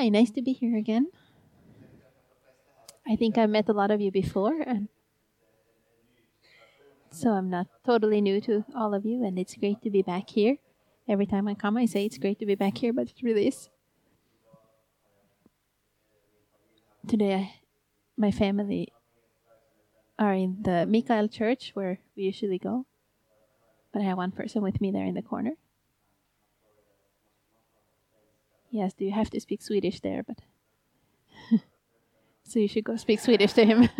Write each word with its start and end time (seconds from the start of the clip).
Hi, 0.00 0.08
nice 0.08 0.30
to 0.30 0.40
be 0.40 0.54
here 0.54 0.78
again. 0.78 1.08
I 3.06 3.16
think 3.16 3.36
I've 3.36 3.50
met 3.50 3.68
a 3.68 3.74
lot 3.74 3.90
of 3.90 4.00
you 4.00 4.10
before, 4.10 4.62
and 4.66 4.88
so 7.10 7.32
I'm 7.32 7.50
not 7.50 7.66
totally 7.84 8.22
new 8.22 8.40
to 8.48 8.64
all 8.74 8.94
of 8.94 9.04
you, 9.04 9.22
and 9.22 9.38
it's 9.38 9.56
great 9.56 9.82
to 9.82 9.90
be 9.90 10.00
back 10.00 10.30
here. 10.30 10.56
Every 11.06 11.26
time 11.26 11.46
I 11.48 11.52
come, 11.52 11.76
I 11.76 11.84
say 11.84 12.06
it's 12.06 12.16
great 12.16 12.38
to 12.38 12.46
be 12.46 12.54
back 12.54 12.78
here, 12.78 12.94
but 12.94 13.08
it 13.08 13.22
really 13.22 13.48
is. 13.48 13.68
Today, 17.06 17.34
I, 17.34 17.54
my 18.16 18.30
family 18.30 18.94
are 20.18 20.32
in 20.32 20.62
the 20.62 20.86
Mikael 20.86 21.28
Church 21.28 21.72
where 21.74 21.98
we 22.16 22.22
usually 22.22 22.58
go, 22.58 22.86
but 23.92 24.00
I 24.00 24.06
have 24.06 24.16
one 24.16 24.32
person 24.32 24.62
with 24.62 24.80
me 24.80 24.92
there 24.92 25.04
in 25.04 25.12
the 25.12 25.20
corner. 25.20 25.56
Yes, 28.70 28.92
do 28.94 29.04
you 29.04 29.10
have 29.10 29.30
to 29.30 29.40
speak 29.40 29.62
Swedish 29.62 30.00
there? 30.00 30.22
But 30.22 30.38
so 32.44 32.60
you 32.60 32.68
should 32.68 32.84
go 32.84 32.96
speak 32.96 33.18
Swedish 33.18 33.52
to 33.54 33.64
him. 33.64 33.88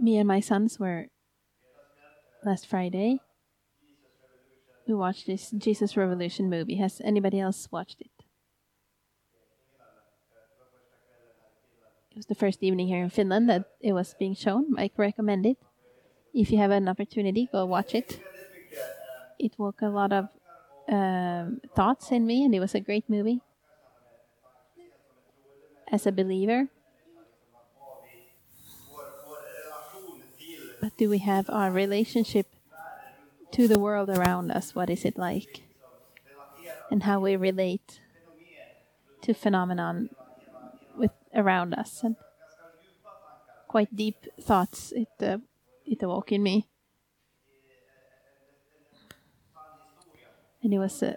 Me 0.00 0.16
and 0.16 0.28
my 0.28 0.38
sons 0.38 0.78
were 0.78 1.08
last 2.44 2.68
Friday. 2.68 3.18
We 4.86 4.94
watched 4.94 5.26
this 5.26 5.50
Jesus 5.50 5.96
Revolution 5.96 6.48
movie. 6.48 6.76
Has 6.76 7.02
anybody 7.04 7.40
else 7.40 7.68
watched 7.72 8.00
it? 8.00 8.10
It 12.12 12.16
was 12.16 12.26
the 12.26 12.36
first 12.36 12.62
evening 12.62 12.86
here 12.86 13.02
in 13.02 13.10
Finland 13.10 13.48
that 13.50 13.64
it 13.80 13.92
was 13.92 14.14
being 14.18 14.36
shown. 14.36 14.78
I 14.78 14.88
recommend 14.96 15.46
it. 15.46 15.58
If 16.38 16.52
you 16.52 16.58
have 16.58 16.70
an 16.70 16.88
opportunity, 16.88 17.48
go 17.50 17.66
watch 17.66 17.96
it. 17.96 18.20
It 19.40 19.58
woke 19.58 19.82
a 19.82 19.88
lot 19.88 20.12
of 20.12 20.28
um, 20.88 21.60
thoughts 21.74 22.12
in 22.12 22.28
me, 22.28 22.44
and 22.44 22.54
it 22.54 22.60
was 22.60 22.76
a 22.76 22.80
great 22.80 23.10
movie. 23.10 23.40
As 25.90 26.06
a 26.06 26.12
believer, 26.12 26.68
but 30.80 30.96
do 30.96 31.10
we 31.10 31.18
have 31.18 31.50
our 31.50 31.72
relationship 31.72 32.46
to 33.50 33.66
the 33.66 33.80
world 33.80 34.08
around 34.08 34.52
us? 34.52 34.76
What 34.76 34.90
is 34.90 35.04
it 35.04 35.18
like? 35.18 35.62
And 36.88 37.02
how 37.02 37.18
we 37.18 37.34
relate 37.34 38.00
to 39.22 39.34
phenomenon 39.34 40.10
with 40.96 41.10
around 41.34 41.74
us 41.74 42.04
and 42.04 42.14
quite 43.66 43.96
deep 43.96 44.26
thoughts 44.40 44.92
it 44.92 45.08
uh, 45.20 45.38
it 45.88 46.02
awoke 46.02 46.32
in 46.32 46.42
me. 46.42 46.68
And 50.62 50.74
it 50.74 50.78
was 50.78 51.02
a 51.02 51.16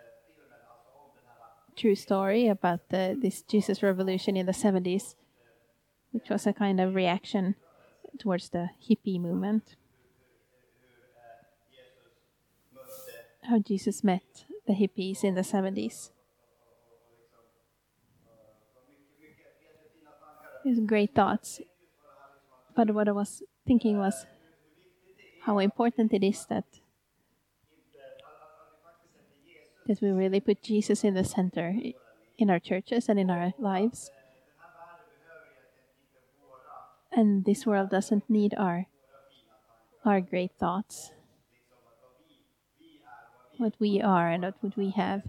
true 1.76 1.96
story 1.96 2.48
about 2.48 2.90
the, 2.90 3.18
this 3.20 3.42
Jesus 3.42 3.82
revolution 3.82 4.38
in 4.38 4.46
the 4.46 4.52
70s, 4.52 5.16
which 6.12 6.30
was 6.30 6.46
a 6.46 6.54
kind 6.54 6.80
of 6.80 6.96
reaction 6.96 7.56
towards 8.20 8.50
the 8.50 8.70
hippie 8.88 9.20
movement. 9.20 9.76
How 13.44 13.58
Jesus 13.60 14.04
met 14.04 14.46
the 14.68 14.74
hippies 14.74 15.24
in 15.24 15.34
the 15.34 15.42
70s. 15.42 16.12
It 20.64 20.70
was 20.70 20.80
great 20.82 21.16
thoughts. 21.16 21.60
But 22.76 22.92
what 22.92 23.08
I 23.08 23.12
was 23.12 23.42
thinking 23.66 23.98
was 23.98 24.26
how 25.44 25.60
important 25.60 26.14
it 26.14 26.24
is 26.24 26.46
that 26.46 26.66
that 29.88 30.02
we 30.02 30.12
really 30.12 30.40
put 30.40 30.62
Jesus 30.62 31.04
in 31.04 31.16
the 31.16 31.24
center 31.24 31.76
in 32.38 32.50
our 32.50 32.60
churches 32.60 33.10
and 33.10 33.20
in 33.20 33.30
our 33.30 33.54
lives. 33.58 34.12
And 37.12 37.44
this 37.44 37.66
world 37.66 37.90
doesn't 37.90 38.30
need 38.30 38.54
our 38.58 38.86
our 40.06 40.22
great 40.22 40.52
thoughts. 40.58 41.12
What 43.58 43.76
we 43.80 44.02
are 44.02 44.30
and 44.30 44.42
not 44.42 44.56
what 44.62 44.78
we 44.78 44.92
have. 44.92 45.24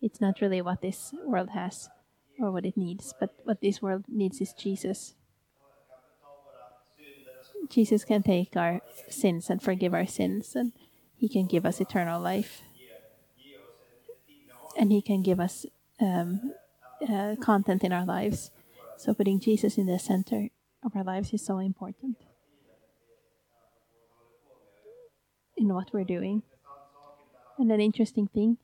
It's 0.00 0.20
not 0.20 0.40
really 0.40 0.60
what 0.60 0.82
this 0.82 1.14
world 1.24 1.50
has 1.50 1.88
or 2.38 2.52
what 2.52 2.66
it 2.66 2.76
needs, 2.76 3.14
but 3.18 3.30
what 3.44 3.60
this 3.60 3.80
world 3.80 4.04
needs 4.06 4.40
is 4.40 4.52
Jesus. 4.52 5.14
Jesus 7.68 8.04
can 8.04 8.22
take 8.22 8.56
our 8.56 8.80
sins 9.08 9.50
and 9.50 9.62
forgive 9.62 9.94
our 9.94 10.06
sins, 10.06 10.54
and 10.54 10.72
He 11.16 11.28
can 11.28 11.46
give 11.46 11.64
us 11.66 11.80
eternal 11.80 12.20
life. 12.20 12.62
And 14.76 14.90
He 14.90 15.02
can 15.02 15.22
give 15.22 15.40
us 15.40 15.66
um, 16.00 16.52
uh, 17.08 17.36
content 17.40 17.84
in 17.84 17.92
our 17.92 18.04
lives. 18.04 18.50
So, 18.96 19.14
putting 19.14 19.40
Jesus 19.40 19.78
in 19.78 19.86
the 19.86 19.98
center 19.98 20.48
of 20.84 20.94
our 20.94 21.04
lives 21.04 21.32
is 21.32 21.44
so 21.44 21.58
important 21.58 22.16
in 25.56 25.72
what 25.72 25.92
we're 25.92 26.04
doing. 26.04 26.42
And 27.58 27.70
an 27.70 27.80
interesting 27.80 28.26
thing 28.26 28.58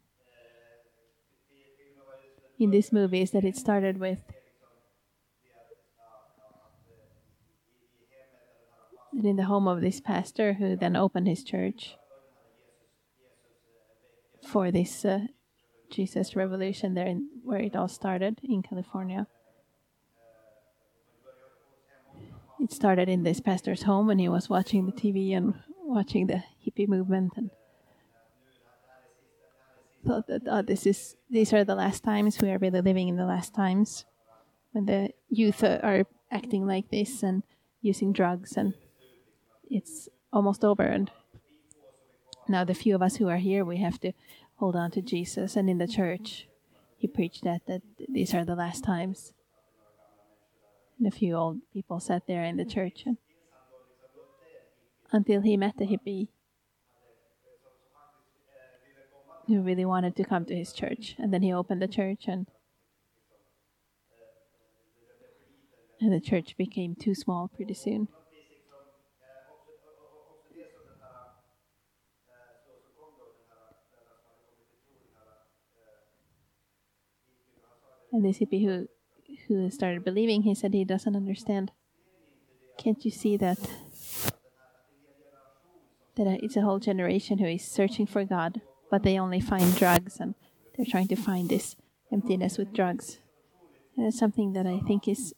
in 2.58 2.70
this 2.70 2.92
movie 2.92 3.22
is 3.22 3.30
that 3.30 3.44
it 3.44 3.56
started 3.56 3.98
with 3.98 4.18
in 9.24 9.36
the 9.36 9.44
home 9.44 9.68
of 9.68 9.80
this 9.80 10.00
pastor 10.00 10.54
who 10.54 10.76
then 10.76 10.96
opened 10.96 11.26
his 11.26 11.44
church 11.44 11.96
for 14.46 14.70
this 14.70 15.04
uh, 15.04 15.26
Jesus 15.90 16.36
revolution 16.36 16.94
there 16.94 17.06
in, 17.06 17.28
where 17.44 17.60
it 17.60 17.76
all 17.76 17.88
started 17.88 18.38
in 18.42 18.62
California. 18.62 19.26
It 22.60 22.72
started 22.72 23.08
in 23.08 23.22
this 23.22 23.40
pastor's 23.40 23.82
home 23.82 24.06
when 24.06 24.18
he 24.18 24.28
was 24.28 24.48
watching 24.48 24.86
the 24.86 24.92
TV 24.92 25.36
and 25.36 25.54
watching 25.82 26.26
the 26.26 26.42
hippie 26.64 26.88
movement 26.88 27.32
and 27.36 27.50
thought 30.06 30.26
that 30.28 30.42
oh, 30.46 30.62
this 30.62 30.86
is 30.86 31.16
these 31.28 31.52
are 31.52 31.64
the 31.64 31.74
last 31.74 32.02
times 32.04 32.40
we 32.40 32.50
are 32.50 32.58
really 32.58 32.80
living 32.80 33.08
in 33.08 33.16
the 33.16 33.24
last 33.24 33.54
times 33.54 34.04
when 34.72 34.86
the 34.86 35.10
youth 35.28 35.62
are 35.62 36.06
acting 36.30 36.66
like 36.66 36.90
this 36.90 37.22
and 37.22 37.42
using 37.82 38.12
drugs 38.12 38.56
and 38.56 38.74
it's 39.70 40.08
almost 40.32 40.64
over. 40.64 40.82
And 40.82 41.10
now 42.48 42.64
the 42.64 42.74
few 42.74 42.94
of 42.94 43.02
us 43.02 43.16
who 43.16 43.28
are 43.28 43.36
here 43.38 43.64
we 43.64 43.78
have 43.78 44.00
to 44.00 44.12
hold 44.56 44.76
on 44.76 44.90
to 44.90 45.00
jesus. 45.00 45.56
And 45.56 45.70
in 45.70 45.78
the 45.78 45.86
church 45.86 46.48
he 46.96 47.06
preached 47.06 47.44
that 47.44 47.62
that 47.66 47.82
these 48.08 48.34
are 48.34 48.44
the 48.44 48.56
last 48.56 48.84
times. 48.84 49.32
And 50.98 51.06
a 51.06 51.10
few 51.10 51.34
old 51.34 51.60
people 51.72 52.00
sat 52.00 52.26
there 52.26 52.44
in 52.44 52.56
the 52.56 52.64
church. 52.64 53.04
And 53.06 53.16
until 55.12 55.40
he 55.40 55.56
met 55.56 55.78
the 55.78 55.86
hippie 55.86 56.28
who 59.46 59.62
really 59.62 59.84
wanted 59.84 60.14
to 60.16 60.24
come 60.24 60.44
to 60.44 60.54
his 60.54 60.72
church. 60.72 61.16
And 61.18 61.32
then 61.32 61.42
he 61.42 61.52
opened 61.52 61.80
the 61.80 61.88
church 61.88 62.24
and 62.26 62.46
and 66.02 66.12
the 66.12 66.20
church 66.20 66.56
became 66.56 66.94
too 66.94 67.14
small 67.14 67.48
pretty 67.48 67.74
soon 67.74 68.08
And 78.12 78.24
this 78.24 78.38
hippie 78.38 78.64
who 78.64 78.88
who 79.46 79.70
started 79.70 80.04
believing, 80.04 80.42
he 80.42 80.54
said 80.54 80.74
he 80.74 80.84
doesn't 80.84 81.16
understand. 81.16 81.72
Can't 82.78 83.04
you 83.04 83.10
see 83.10 83.36
that 83.36 83.58
that 86.16 86.42
it's 86.42 86.56
a 86.56 86.62
whole 86.62 86.78
generation 86.78 87.38
who 87.38 87.46
is 87.46 87.64
searching 87.64 88.06
for 88.06 88.24
God, 88.24 88.60
but 88.90 89.02
they 89.02 89.18
only 89.18 89.40
find 89.40 89.76
drugs 89.76 90.18
and 90.20 90.34
they're 90.76 90.86
trying 90.86 91.08
to 91.08 91.16
find 91.16 91.48
this 91.48 91.76
emptiness 92.12 92.58
with 92.58 92.72
drugs. 92.72 93.18
And 93.96 94.06
it's 94.06 94.18
something 94.18 94.52
that 94.54 94.66
I 94.66 94.80
think 94.80 95.08
is 95.08 95.34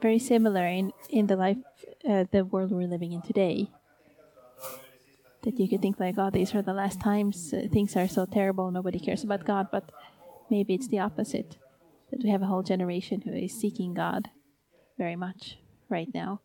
very 0.00 0.18
similar 0.18 0.66
in 0.66 0.92
in 1.08 1.26
the 1.26 1.36
life, 1.36 1.58
uh, 2.08 2.24
the 2.30 2.44
world 2.44 2.70
we're 2.72 2.88
living 2.88 3.12
in 3.12 3.22
today. 3.22 3.70
That 5.42 5.58
you 5.58 5.68
could 5.68 5.82
think 5.82 5.98
like, 5.98 6.18
oh, 6.18 6.30
these 6.30 6.54
are 6.54 6.62
the 6.62 6.72
last 6.72 7.00
times 7.00 7.52
uh, 7.52 7.66
things 7.72 7.96
are 7.96 8.08
so 8.08 8.26
terrible, 8.26 8.70
nobody 8.70 9.00
cares 9.00 9.24
about 9.24 9.44
God, 9.44 9.68
but 9.72 9.90
maybe 10.50 10.74
it's 10.74 10.88
the 10.88 10.98
opposite 10.98 11.58
that 12.10 12.22
we 12.22 12.30
have 12.30 12.42
a 12.42 12.46
whole 12.46 12.62
generation 12.62 13.22
who 13.22 13.32
is 13.32 13.58
seeking 13.58 13.94
God 13.94 14.28
very 14.98 15.16
much 15.16 15.58
right 15.88 16.08
now. 16.12 16.40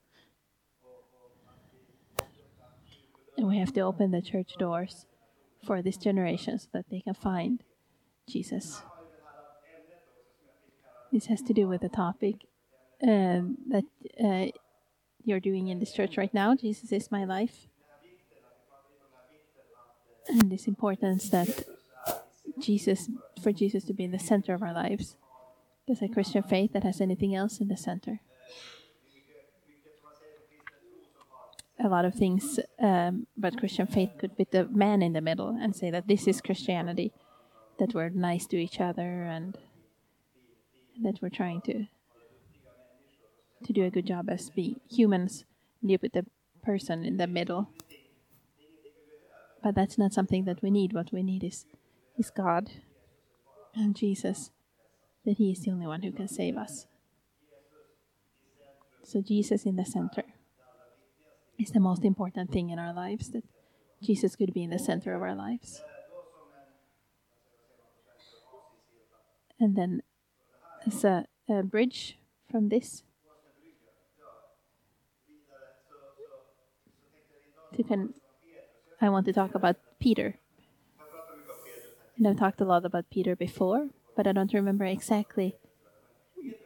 And 3.37 3.47
we 3.47 3.57
have 3.59 3.73
to 3.73 3.81
open 3.81 4.11
the 4.11 4.21
church 4.21 4.53
doors 4.57 5.05
for 5.65 5.81
this 5.81 5.97
generation 5.97 6.57
so 6.57 6.69
that 6.73 6.85
they 6.89 7.01
can 7.01 7.13
find 7.13 7.63
Jesus. 8.27 8.81
This 11.11 11.27
has 11.27 11.41
to 11.43 11.53
do 11.53 11.67
with 11.67 11.81
the 11.81 11.89
topic 11.89 12.35
um, 13.03 13.57
that 13.69 13.83
uh, 14.23 14.51
you're 15.23 15.39
doing 15.39 15.67
in 15.67 15.79
this 15.79 15.93
church 15.93 16.17
right 16.17 16.33
now. 16.33 16.55
Jesus 16.55 16.91
is 16.91 17.11
my 17.11 17.25
life. 17.25 17.67
and 20.29 20.51
this 20.51 20.67
importance 20.67 21.29
that 21.29 21.63
Jesus, 22.59 23.09
for 23.41 23.51
Jesus 23.51 23.83
to 23.85 23.93
be 23.93 24.03
in 24.03 24.11
the 24.11 24.19
center 24.19 24.53
of 24.53 24.61
our 24.61 24.73
lives. 24.73 25.15
There's 25.87 26.01
a 26.01 26.07
Christian 26.07 26.43
faith 26.43 26.73
that 26.73 26.83
has 26.83 26.99
anything 26.99 27.33
else 27.35 27.59
in 27.59 27.67
the 27.67 27.77
center. 27.77 28.19
A 31.79 31.87
lot 31.87 32.05
of 32.05 32.15
things 32.15 32.59
um, 32.79 33.27
but 33.37 33.57
Christian 33.57 33.85
faith 33.85 34.11
could 34.17 34.35
put 34.35 34.51
the 34.51 34.65
man 34.65 35.01
in 35.01 35.13
the 35.13 35.21
middle 35.21 35.49
and 35.49 35.75
say 35.75 35.91
that 35.91 36.07
this 36.07 36.27
is 36.27 36.41
Christianity, 36.41 37.13
that 37.79 37.93
we're 37.93 38.09
nice 38.09 38.47
to 38.47 38.57
each 38.57 38.81
other 38.81 39.23
and 39.23 39.55
that 41.03 41.19
we're 41.21 41.29
trying 41.29 41.61
to 41.61 41.85
to 43.65 43.73
do 43.73 43.83
a 43.83 43.89
good 43.89 44.05
job 44.05 44.29
as 44.29 44.49
be 44.49 44.77
humans. 44.89 45.45
And 45.81 45.91
you 45.91 45.97
put 45.97 46.13
the 46.13 46.25
person 46.63 47.03
in 47.03 47.17
the 47.17 47.27
middle. 47.27 47.69
But 49.63 49.75
that's 49.75 49.97
not 49.97 50.13
something 50.13 50.45
that 50.45 50.61
we 50.61 50.69
need. 50.69 50.93
What 50.93 51.11
we 51.11 51.23
need 51.23 51.43
is 51.43 51.65
is 52.17 52.29
God 52.29 52.71
and 53.75 53.95
Jesus, 53.95 54.51
that 55.25 55.37
He 55.37 55.51
is 55.51 55.61
the 55.61 55.71
only 55.71 55.87
one 55.87 56.01
who 56.01 56.11
can 56.11 56.27
save 56.27 56.57
us. 56.57 56.87
So, 59.03 59.21
Jesus 59.21 59.65
in 59.65 59.75
the 59.75 59.85
center 59.85 60.23
is 61.57 61.71
the 61.71 61.79
most 61.79 62.03
important 62.03 62.51
thing 62.51 62.69
in 62.69 62.79
our 62.79 62.93
lives, 62.93 63.29
that 63.31 63.43
Jesus 64.01 64.35
could 64.35 64.53
be 64.53 64.63
in 64.63 64.69
the 64.69 64.79
center 64.79 65.15
of 65.15 65.21
our 65.21 65.35
lives. 65.35 65.81
And 69.59 69.75
then, 69.75 70.01
as 70.85 71.03
a, 71.03 71.25
a 71.49 71.63
bridge 71.63 72.17
from 72.49 72.69
this, 72.69 73.03
to 77.75 77.83
can, 77.83 78.13
I 79.01 79.09
want 79.09 79.25
to 79.27 79.33
talk 79.33 79.55
about 79.55 79.77
Peter. 79.99 80.39
And 82.17 82.27
I've 82.27 82.37
talked 82.37 82.61
a 82.61 82.65
lot 82.65 82.85
about 82.85 83.09
Peter 83.11 83.35
before, 83.35 83.89
but 84.15 84.25
I 84.25 84.31
don't 84.31 84.53
remember 84.53 84.85
exactly 84.85 85.55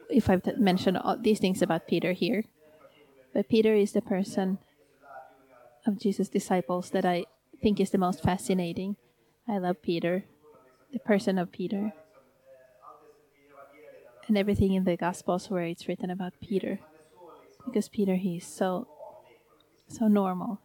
if 0.08 0.30
I've 0.30 0.58
mentioned 0.58 0.98
all 0.98 1.16
these 1.18 1.40
things 1.40 1.62
about 1.62 1.86
Peter 1.86 2.12
here. 2.12 2.44
But 3.34 3.48
Peter 3.48 3.74
is 3.74 3.92
the 3.92 4.02
person 4.02 4.58
of 5.86 5.98
Jesus' 5.98 6.28
disciples 6.28 6.90
that 6.90 7.04
I 7.04 7.26
think 7.60 7.80
is 7.80 7.90
the 7.90 7.98
most 7.98 8.22
fascinating. 8.22 8.96
I 9.48 9.58
love 9.58 9.82
Peter, 9.82 10.24
the 10.92 10.98
person 10.98 11.38
of 11.38 11.52
Peter, 11.52 11.92
and 14.28 14.38
everything 14.38 14.72
in 14.72 14.84
the 14.84 14.96
Gospels 14.96 15.50
where 15.50 15.64
it's 15.64 15.88
written 15.88 16.10
about 16.10 16.34
Peter, 16.40 16.78
because 17.64 17.88
Peter 17.88 18.16
he's 18.16 18.46
so 18.46 18.86
so 19.88 20.08
normal. 20.08 20.60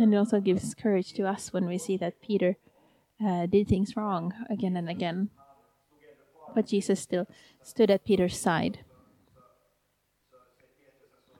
And 0.00 0.14
it 0.14 0.16
also 0.16 0.40
gives 0.40 0.72
courage 0.72 1.12
to 1.12 1.28
us 1.28 1.52
when 1.52 1.66
we 1.66 1.76
see 1.76 1.98
that 1.98 2.22
Peter 2.22 2.56
uh, 3.22 3.44
did 3.44 3.68
things 3.68 3.94
wrong 3.98 4.32
again 4.48 4.74
and 4.74 4.88
again. 4.88 5.28
But 6.54 6.66
Jesus 6.66 7.00
still 7.00 7.26
stood 7.62 7.90
at 7.90 8.06
Peter's 8.06 8.38
side. 8.38 8.78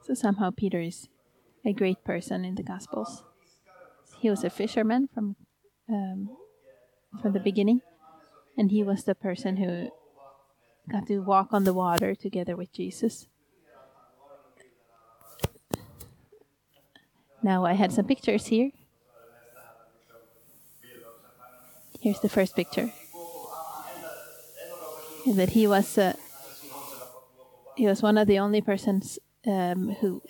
So 0.02 0.12
somehow 0.12 0.50
Peter 0.50 0.78
is 0.78 1.08
a 1.64 1.72
great 1.72 2.04
person 2.04 2.44
in 2.44 2.56
the 2.56 2.62
Gospels. 2.62 3.24
He 4.18 4.28
was 4.28 4.44
a 4.44 4.50
fisherman 4.50 5.08
from 5.08 5.36
um, 5.88 6.28
from 7.22 7.32
the 7.32 7.40
beginning, 7.40 7.80
and 8.58 8.70
he 8.70 8.82
was 8.82 9.04
the 9.04 9.14
person 9.14 9.56
who 9.56 9.88
got 10.92 11.06
to 11.06 11.20
walk 11.20 11.48
on 11.52 11.64
the 11.64 11.72
water 11.72 12.14
together 12.14 12.56
with 12.56 12.74
Jesus. 12.74 13.26
Now 17.42 17.64
I 17.64 17.72
had 17.72 17.92
some 17.92 18.04
pictures 18.04 18.46
here. 18.46 18.70
Here's 22.00 22.20
the 22.20 22.28
first 22.28 22.56
picture. 22.56 22.92
That 25.26 25.50
he 25.50 25.66
was 25.66 25.98
uh, 25.98 26.14
he 27.76 27.86
was 27.86 28.02
one 28.02 28.16
of 28.18 28.26
the 28.26 28.38
only 28.38 28.60
persons 28.60 29.18
um, 29.46 29.96
who 30.00 30.22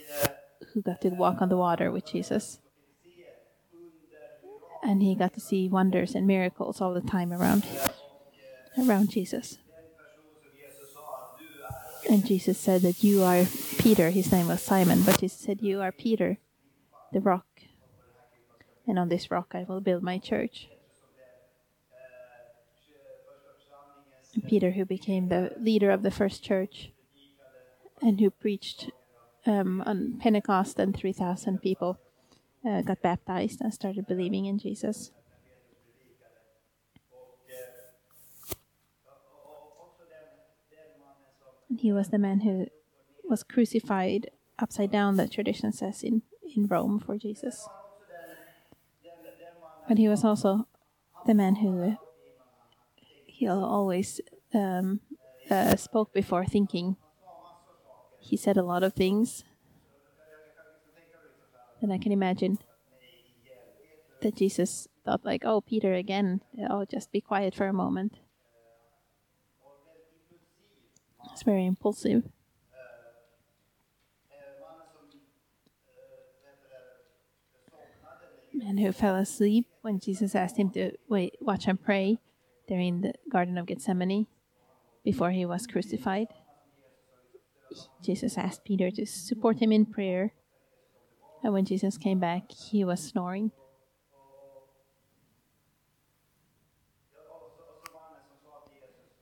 who 0.73 0.83
got 0.83 1.01
to 1.03 1.11
walk 1.11 1.41
on 1.41 1.49
the 1.49 1.57
water 1.57 1.91
with 1.93 2.07
Jesus, 2.07 2.59
and 4.83 5.01
he 5.01 5.15
got 5.15 5.33
to 5.35 5.41
see 5.41 5.69
wonders 5.69 6.15
and 6.15 6.27
miracles 6.27 6.81
all 6.81 6.93
the 6.93 7.01
time 7.01 7.33
around 7.33 7.65
around 8.79 9.11
Jesus. 9.11 9.59
And 12.09 12.27
Jesus 12.27 12.59
said 12.59 12.83
that 12.83 13.05
you 13.05 13.23
are 13.23 13.45
Peter. 13.79 14.11
His 14.11 14.33
name 14.33 14.49
was 14.49 14.61
Simon, 14.61 15.03
but 15.03 15.21
he 15.21 15.29
said 15.29 15.63
you 15.63 15.81
are 15.81 15.93
Peter 15.93 16.39
the 17.13 17.21
rock, 17.21 17.47
and 18.87 18.99
on 18.99 19.09
this 19.09 19.31
rock 19.31 19.53
I 19.55 19.65
will 19.69 19.81
build 19.81 20.03
my 20.03 20.19
church. 20.19 20.69
And 24.35 24.47
Peter, 24.47 24.73
who 24.73 24.85
became 24.85 25.29
the 25.29 25.53
leader 25.59 25.91
of 25.91 26.03
the 26.03 26.11
first 26.11 26.45
church 26.45 26.91
and 28.01 28.21
who 28.21 28.31
preached 28.31 28.91
um, 29.47 29.83
on 29.87 30.19
Pentecost, 30.21 30.79
and 30.79 30.97
3,000 30.97 31.61
people 31.61 31.99
uh, 32.67 32.83
got 32.83 33.03
baptized 33.03 33.61
and 33.61 33.73
started 33.73 34.07
believing 34.07 34.47
in 34.47 34.59
Jesus. 34.59 35.11
And 41.69 41.81
he 41.81 41.93
was 41.93 42.09
the 42.09 42.19
man 42.19 42.41
who 42.41 42.67
was 43.29 43.43
crucified 43.43 44.31
upside 44.59 44.91
down, 44.91 45.17
the 45.17 45.29
tradition 45.29 45.73
says 45.73 46.03
in 46.03 46.23
in 46.57 46.67
Rome 46.67 46.99
for 46.99 47.17
Jesus. 47.17 47.69
But 49.89 49.99
he 49.99 50.09
was 50.09 50.25
also 50.25 50.67
the 51.27 51.35
man 51.35 51.57
who 51.57 51.97
he 53.27 53.49
always 53.49 54.21
um, 54.55 55.01
uh, 55.51 55.77
spoke 55.77 56.13
before 56.13 56.45
thinking. 56.45 56.97
He 58.21 58.37
said 58.37 58.57
a 58.57 58.63
lot 58.63 58.83
of 58.83 58.93
things. 58.93 59.45
And 61.81 61.93
I 61.93 61.99
can 61.99 62.13
imagine 62.13 62.59
that 64.21 64.37
Jesus 64.37 64.87
thought 65.05 65.25
like, 65.25 65.43
"Oh, 65.47 65.63
Peter 65.63 65.95
again. 65.95 66.43
Oh, 66.69 66.85
just 66.85 67.11
be 67.11 67.23
quiet 67.23 67.55
for 67.55 67.67
a 67.67 67.73
moment." 67.73 68.19
It's 71.33 71.43
very 71.43 71.65
impulsive. 71.65 72.25
Man 78.61 78.77
who 78.77 78.93
fell 78.93 79.17
asleep 79.17 79.67
when 79.81 79.99
Jesus 79.99 80.35
asked 80.35 80.59
him 80.59 80.71
to 80.71 80.93
wait, 81.09 81.35
watch 81.41 81.67
and 81.67 81.83
pray 81.83 82.19
in 82.69 83.01
the 83.01 83.15
Garden 83.33 83.59
of 83.59 83.67
Gethsemane 83.67 84.27
before 85.03 85.31
he 85.31 85.45
was 85.45 85.67
crucified. 85.67 86.29
Jesus 88.05 88.37
asked 88.39 88.65
Peter 88.65 88.91
to 88.91 89.07
support 89.07 89.59
him 89.59 89.73
in 89.73 89.87
prayer. 89.87 90.35
And 91.43 91.53
when 91.53 91.65
Jesus 91.65 91.97
came 91.97 92.21
back, 92.21 92.53
he 92.53 92.85
was 92.85 93.03
snoring. 93.03 93.51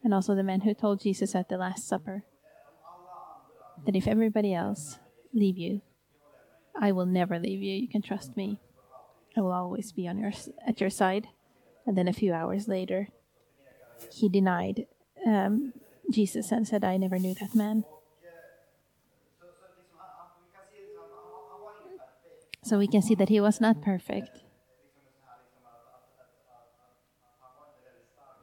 And 0.02 0.12
also 0.12 0.35
the 0.35 0.42
man 0.42 0.62
who 0.62 0.75
told 0.75 1.00
Jesus 1.00 1.35
at 1.35 1.49
the 1.49 1.57
Last 1.57 1.87
Supper 1.87 2.25
that 3.87 3.95
if 3.95 4.07
everybody 4.07 4.52
else 4.52 4.99
leave 5.33 5.57
you, 5.57 5.80
I 6.78 6.92
will 6.92 7.07
never 7.07 7.38
leave 7.38 7.62
you. 7.62 7.75
You 7.75 7.88
can 7.88 8.02
trust 8.02 8.37
me. 8.37 8.61
I 9.38 9.40
will 9.40 9.52
always 9.52 9.92
be 9.92 10.09
on 10.09 10.18
your 10.18 10.33
at 10.66 10.80
your 10.80 10.90
side. 10.90 11.28
And 11.87 11.97
then 11.97 12.09
a 12.09 12.12
few 12.12 12.33
hours 12.35 12.66
later, 12.66 13.09
he 14.12 14.28
denied 14.28 14.87
um, 15.25 15.73
Jesus 16.11 16.50
and 16.50 16.66
said, 16.66 16.83
"I 16.85 16.97
never 16.97 17.18
knew 17.18 17.35
that 17.35 17.54
man." 17.54 17.85
So 22.64 22.78
we 22.78 22.88
can 22.88 23.00
see 23.00 23.14
that 23.14 23.28
he 23.28 23.40
was 23.40 23.61
not 23.61 23.80
perfect. 23.80 24.42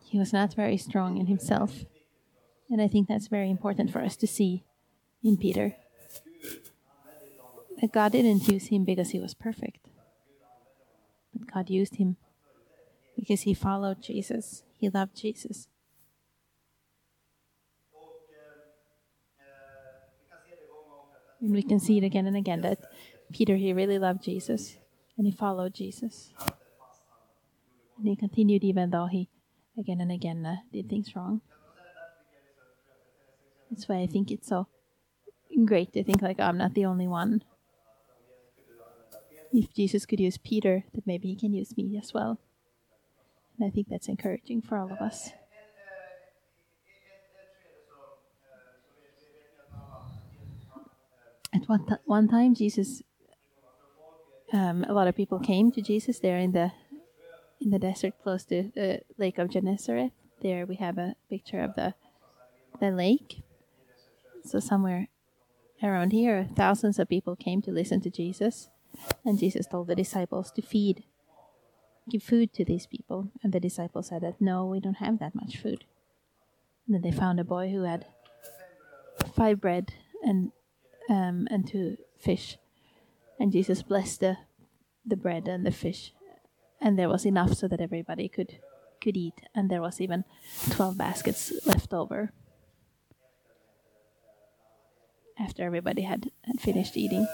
He 0.06 0.18
was 0.18 0.32
not 0.32 0.54
very 0.54 0.78
strong 0.78 1.18
in 1.18 1.28
himself. 1.28 1.84
And 2.72 2.82
I 2.82 2.88
think 2.88 3.08
that's 3.08 3.28
very 3.28 3.52
important 3.52 3.92
for 3.92 4.02
us 4.02 4.16
to 4.18 4.28
see 4.28 4.64
in 5.22 5.38
Peter. 5.38 5.76
That 7.82 7.92
God 7.92 8.14
didn't 8.14 8.48
use 8.48 8.68
him 8.68 8.86
because 8.86 9.10
he 9.10 9.20
was 9.20 9.34
perfect. 9.34 9.85
God 11.54 11.70
used 11.70 11.96
him 11.96 12.18
because 13.16 13.42
he 13.42 13.54
followed 13.54 14.02
Jesus, 14.02 14.64
he 14.78 14.90
loved 14.90 15.16
Jesus. 15.16 15.68
And 21.42 21.54
we 21.54 21.62
can 21.62 21.80
see 21.80 21.98
it 21.98 22.04
again 22.04 22.26
and 22.26 22.36
again 22.36 22.62
that 22.62 22.80
Peter, 23.32 23.56
he 23.56 23.72
really 23.74 24.00
loved 24.00 24.24
Jesus 24.24 24.78
and 25.18 25.28
he 25.28 25.32
followed 25.32 25.74
Jesus. 25.74 26.32
And 27.98 28.08
he 28.08 28.16
continued 28.16 28.64
even 28.64 28.90
though 28.90 29.06
he 29.06 29.30
again 29.78 30.02
and 30.02 30.12
again 30.12 30.46
uh, 30.46 30.56
did 30.72 30.90
things 30.90 31.16
wrong. 31.16 31.42
That's 33.70 33.88
why 33.88 33.98
I 33.98 34.08
think 34.08 34.32
it's 34.32 34.48
so 34.48 34.68
great 35.66 35.94
to 35.94 36.04
think 36.04 36.22
like 36.22 36.40
I'm 36.40 36.58
not 36.58 36.74
the 36.74 36.86
only 36.86 37.08
one. 37.08 37.44
If 39.58 39.74
Jesus 39.74 40.06
could 40.06 40.20
use 40.20 40.38
Peter, 40.38 40.84
then 40.94 41.04
maybe 41.06 41.30
he 41.30 41.36
can 41.36 41.54
use 41.54 41.78
me 41.78 41.98
as 41.98 42.14
well. 42.14 42.40
And 43.58 43.66
I 43.66 43.72
think 43.72 43.88
that's 43.90 44.10
encouraging 44.10 44.62
for 44.62 44.78
all 44.78 44.92
of 44.92 45.00
us. 45.00 45.30
At 51.54 51.70
one, 51.70 51.86
t- 51.86 51.96
one 52.04 52.28
time, 52.28 52.54
Jesus, 52.54 53.02
um, 54.52 54.84
a 54.90 54.92
lot 54.92 55.08
of 55.08 55.16
people 55.16 55.40
came 55.40 55.72
to 55.72 55.82
Jesus 55.82 56.20
there 56.20 56.38
in 56.38 56.52
the 56.52 56.74
in 57.62 57.70
the 57.70 57.80
desert 57.80 58.14
close 58.22 58.44
to 58.44 58.72
the 58.76 59.02
Lake 59.18 59.38
of 59.38 59.50
Gennesaret. 59.50 60.12
There 60.42 60.66
we 60.66 60.76
have 60.76 60.98
a 60.98 61.16
picture 61.30 61.62
of 61.62 61.76
the 61.76 61.94
the 62.82 62.92
lake. 62.92 63.42
So 64.44 64.60
somewhere 64.60 65.08
around 65.82 66.12
here, 66.12 66.46
thousands 66.56 67.00
of 67.00 67.08
people 67.08 67.38
came 67.38 67.62
to 67.62 67.72
listen 67.72 68.02
to 68.02 68.10
Jesus, 68.10 68.70
and 69.24 69.40
Jesus 69.40 69.68
told 69.68 69.88
the 69.88 69.96
disciples 69.96 70.52
to 70.52 70.62
feed, 70.62 71.04
give 72.10 72.24
food 72.24 72.54
to 72.54 72.66
these 72.66 72.86
people. 72.86 73.32
And 73.44 73.54
the 73.54 73.60
disciples 73.60 74.08
said 74.08 74.22
that 74.22 74.42
no, 74.42 74.66
we 74.66 74.80
don't 74.80 74.96
have 74.96 75.20
that 75.20 75.36
much 75.36 75.58
food. 75.58 75.86
And 76.86 76.96
then 76.96 77.02
they 77.02 77.12
found 77.12 77.40
a 77.40 77.44
boy 77.44 77.70
who 77.70 77.84
had 77.84 78.06
five 79.36 79.60
bread 79.60 79.94
and 80.24 80.52
um, 81.10 81.48
and 81.52 81.68
two 81.68 81.98
fish, 82.18 82.58
and 83.40 83.52
Jesus 83.52 83.84
blessed 83.84 84.22
the 84.22 84.38
the 85.06 85.16
bread 85.16 85.48
and 85.48 85.66
the 85.66 85.72
fish, 85.72 86.14
and 86.82 86.98
there 86.98 87.10
was 87.10 87.26
enough 87.26 87.54
so 87.54 87.68
that 87.68 87.82
everybody 87.82 88.28
could 88.28 88.60
could 89.02 89.16
eat, 89.16 89.42
and 89.54 89.70
there 89.70 89.82
was 89.82 90.02
even 90.02 90.24
twelve 90.72 90.98
baskets 90.98 91.54
left 91.66 91.94
over 91.94 92.32
after 95.40 95.64
everybody 95.64 96.04
had, 96.04 96.32
had 96.44 96.60
finished 96.60 96.98
eating. 96.98 97.28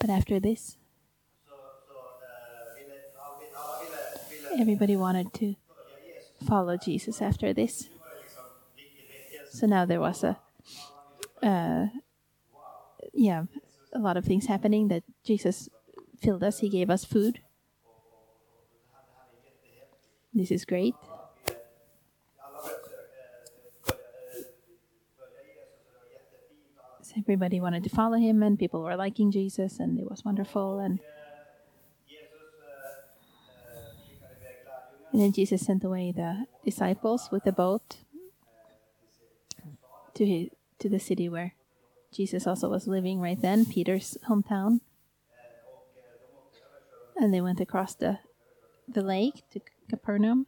But 0.00 0.08
after 0.08 0.40
this, 0.40 0.78
everybody 4.58 4.96
wanted 4.96 5.32
to 5.34 5.54
follow 6.48 6.78
Jesus 6.78 7.20
after 7.20 7.52
this. 7.52 7.88
So 9.50 9.66
now 9.66 9.84
there 9.84 10.00
was 10.00 10.24
a, 10.24 10.38
uh, 11.42 11.86
yeah, 13.12 13.44
a 13.92 13.98
lot 13.98 14.16
of 14.16 14.24
things 14.24 14.46
happening 14.46 14.88
that 14.88 15.02
Jesus 15.22 15.68
filled 16.18 16.42
us. 16.42 16.60
He 16.60 16.70
gave 16.70 16.88
us 16.88 17.04
food. 17.04 17.40
This 20.32 20.50
is 20.50 20.64
great. 20.64 20.94
Everybody 27.18 27.60
wanted 27.60 27.84
to 27.84 27.90
follow 27.90 28.16
him, 28.16 28.42
and 28.42 28.58
people 28.58 28.82
were 28.82 28.96
liking 28.96 29.30
Jesus, 29.30 29.78
and 29.78 29.98
it 29.98 30.08
was 30.08 30.24
wonderful. 30.24 30.78
And 30.78 31.00
and 35.12 35.20
then 35.20 35.32
Jesus 35.32 35.62
sent 35.62 35.82
away 35.82 36.12
the 36.12 36.46
disciples 36.64 37.28
with 37.32 37.44
the 37.44 37.52
boat 37.52 37.98
to 40.14 40.26
his, 40.26 40.48
to 40.78 40.88
the 40.88 41.00
city 41.00 41.28
where 41.28 41.54
Jesus 42.12 42.46
also 42.46 42.68
was 42.68 42.86
living 42.86 43.20
right 43.20 43.40
then, 43.40 43.64
Peter's 43.64 44.16
hometown. 44.28 44.80
And 47.16 47.34
they 47.34 47.40
went 47.40 47.60
across 47.60 47.94
the 47.94 48.18
the 48.88 49.02
lake 49.02 49.42
to 49.52 49.60
Capernaum. 49.88 50.46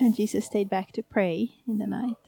And 0.00 0.14
Jesus 0.14 0.46
stayed 0.46 0.70
back 0.70 0.92
to 0.92 1.02
pray 1.02 1.50
in 1.66 1.78
the 1.78 1.86
night. 1.86 2.27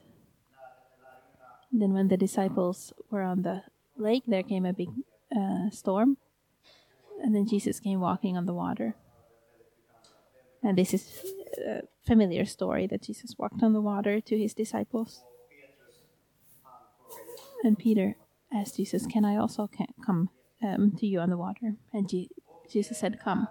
Then, 1.73 1.93
when 1.93 2.09
the 2.09 2.17
disciples 2.17 2.93
were 3.11 3.23
on 3.23 3.43
the 3.43 3.63
lake, 3.97 4.25
there 4.27 4.43
came 4.43 4.67
a 4.67 4.73
big 4.73 4.91
uh, 5.35 5.71
storm. 5.71 6.17
And 7.23 7.35
then 7.35 7.47
Jesus 7.47 7.81
came 7.81 8.01
walking 8.01 8.37
on 8.37 8.47
the 8.47 8.55
water. 8.55 8.95
And 10.63 10.77
this 10.77 10.93
is 10.93 11.25
a 11.67 11.83
familiar 12.07 12.45
story 12.45 12.87
that 12.87 13.03
Jesus 13.03 13.35
walked 13.39 13.63
on 13.63 13.73
the 13.73 13.81
water 13.81 14.21
to 14.21 14.39
his 14.39 14.55
disciples. 14.55 15.23
And 17.63 17.79
Peter 17.79 18.17
asked 18.53 18.77
Jesus, 18.77 19.07
Can 19.07 19.25
I 19.25 19.37
also 19.37 19.69
come 20.05 20.31
um, 20.63 20.93
to 20.99 21.07
you 21.07 21.21
on 21.21 21.31
the 21.31 21.37
water? 21.37 21.77
And 21.93 22.09
G- 22.09 22.31
Jesus 22.71 22.99
said, 22.99 23.21
Come. 23.21 23.49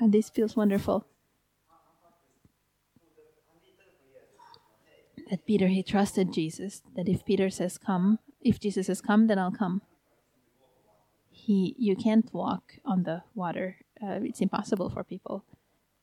And 0.00 0.12
this 0.12 0.28
feels 0.28 0.56
wonderful. 0.56 1.06
That 5.30 5.46
Peter, 5.46 5.66
he 5.68 5.82
trusted 5.82 6.32
Jesus, 6.32 6.82
that 6.94 7.08
if 7.08 7.24
Peter 7.24 7.50
says, 7.50 7.78
Come, 7.78 8.20
if 8.40 8.60
Jesus 8.60 8.86
says, 8.86 9.00
Come, 9.00 9.26
then 9.26 9.38
I'll 9.38 9.50
come. 9.50 9.82
He, 11.30 11.74
you 11.78 11.96
can't 11.96 12.32
walk 12.32 12.74
on 12.84 13.02
the 13.02 13.22
water. 13.34 13.76
Uh, 14.02 14.20
it's 14.22 14.40
impossible 14.40 14.88
for 14.88 15.04
people 15.04 15.44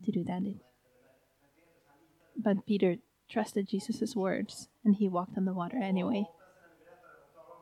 to 0.03 0.12
do 0.12 0.24
that. 0.25 0.42
But 2.38 2.65
Peter 2.65 2.98
trusted 3.30 3.68
Jesus' 3.68 4.15
words 4.15 4.68
and 4.84 4.96
he 4.96 5.08
walked 5.08 5.38
on 5.38 5.46
the 5.46 5.53
water 5.53 5.77
anyway. 5.77 6.25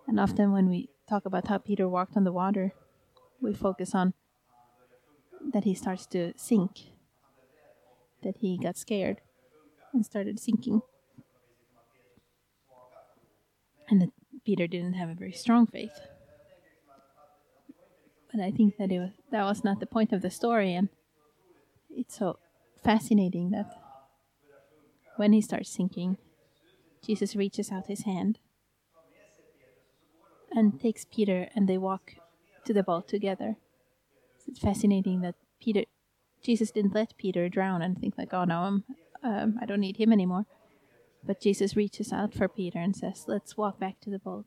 And 0.07 0.19
often 0.19 0.51
when 0.51 0.69
we 0.69 0.89
talk 1.07 1.25
about 1.25 1.47
how 1.47 1.59
Peter 1.59 1.87
walked 1.87 2.17
on 2.17 2.23
the 2.23 2.31
water, 2.31 2.73
we 3.41 3.53
focus 3.53 3.95
on 3.95 4.13
that 5.53 5.63
he 5.63 5.73
starts 5.73 6.05
to 6.07 6.33
sink, 6.35 6.91
that 8.23 8.37
he 8.37 8.57
got 8.57 8.77
scared 8.77 9.21
and 9.93 10.05
started 10.05 10.39
sinking. 10.39 10.81
And 13.91 14.01
that 14.01 14.09
Peter 14.45 14.67
didn't 14.67 14.93
have 14.93 15.09
a 15.09 15.13
very 15.13 15.33
strong 15.33 15.67
faith. 15.67 15.99
But 18.31 18.41
I 18.41 18.49
think 18.49 18.77
that 18.77 18.89
it 18.89 18.99
was, 18.99 19.09
that 19.31 19.43
was 19.43 19.65
not 19.65 19.81
the 19.81 19.85
point 19.85 20.13
of 20.13 20.21
the 20.21 20.29
story, 20.31 20.73
and 20.73 20.87
it's 21.89 22.17
so 22.17 22.39
fascinating 22.81 23.51
that 23.51 23.69
when 25.17 25.33
he 25.33 25.41
starts 25.41 25.69
sinking, 25.69 26.17
Jesus 27.05 27.35
reaches 27.35 27.69
out 27.69 27.87
his 27.87 28.03
hand 28.03 28.39
and 30.49 30.79
takes 30.79 31.03
Peter, 31.03 31.49
and 31.53 31.67
they 31.67 31.77
walk 31.77 32.13
to 32.63 32.73
the 32.73 32.83
boat 32.83 33.09
together. 33.09 33.57
It's 34.47 34.59
fascinating 34.59 35.19
that 35.21 35.35
Peter, 35.59 35.83
Jesus 36.41 36.71
didn't 36.71 36.95
let 36.95 37.17
Peter 37.17 37.49
drown 37.49 37.81
and 37.81 37.99
think 37.99 38.17
like, 38.17 38.33
"Oh 38.33 38.45
no, 38.45 38.59
I'm, 38.59 38.83
um, 39.21 39.59
I 39.61 39.65
don't 39.65 39.81
need 39.81 39.97
him 39.97 40.13
anymore." 40.13 40.45
But 41.23 41.39
Jesus 41.39 41.75
reaches 41.75 42.11
out 42.11 42.33
for 42.33 42.47
Peter 42.47 42.79
and 42.79 42.95
says, 42.95 43.25
"Let's 43.27 43.55
walk 43.55 43.79
back 43.79 43.99
to 44.01 44.09
the 44.09 44.19
boat." 44.19 44.45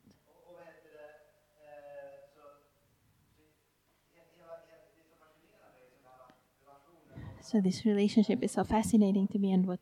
So 7.41 7.61
this 7.61 7.85
relationship 7.85 8.43
is 8.43 8.53
so 8.53 8.63
fascinating 8.63 9.27
to 9.29 9.37
me, 9.37 9.51
and 9.51 9.67
what 9.67 9.79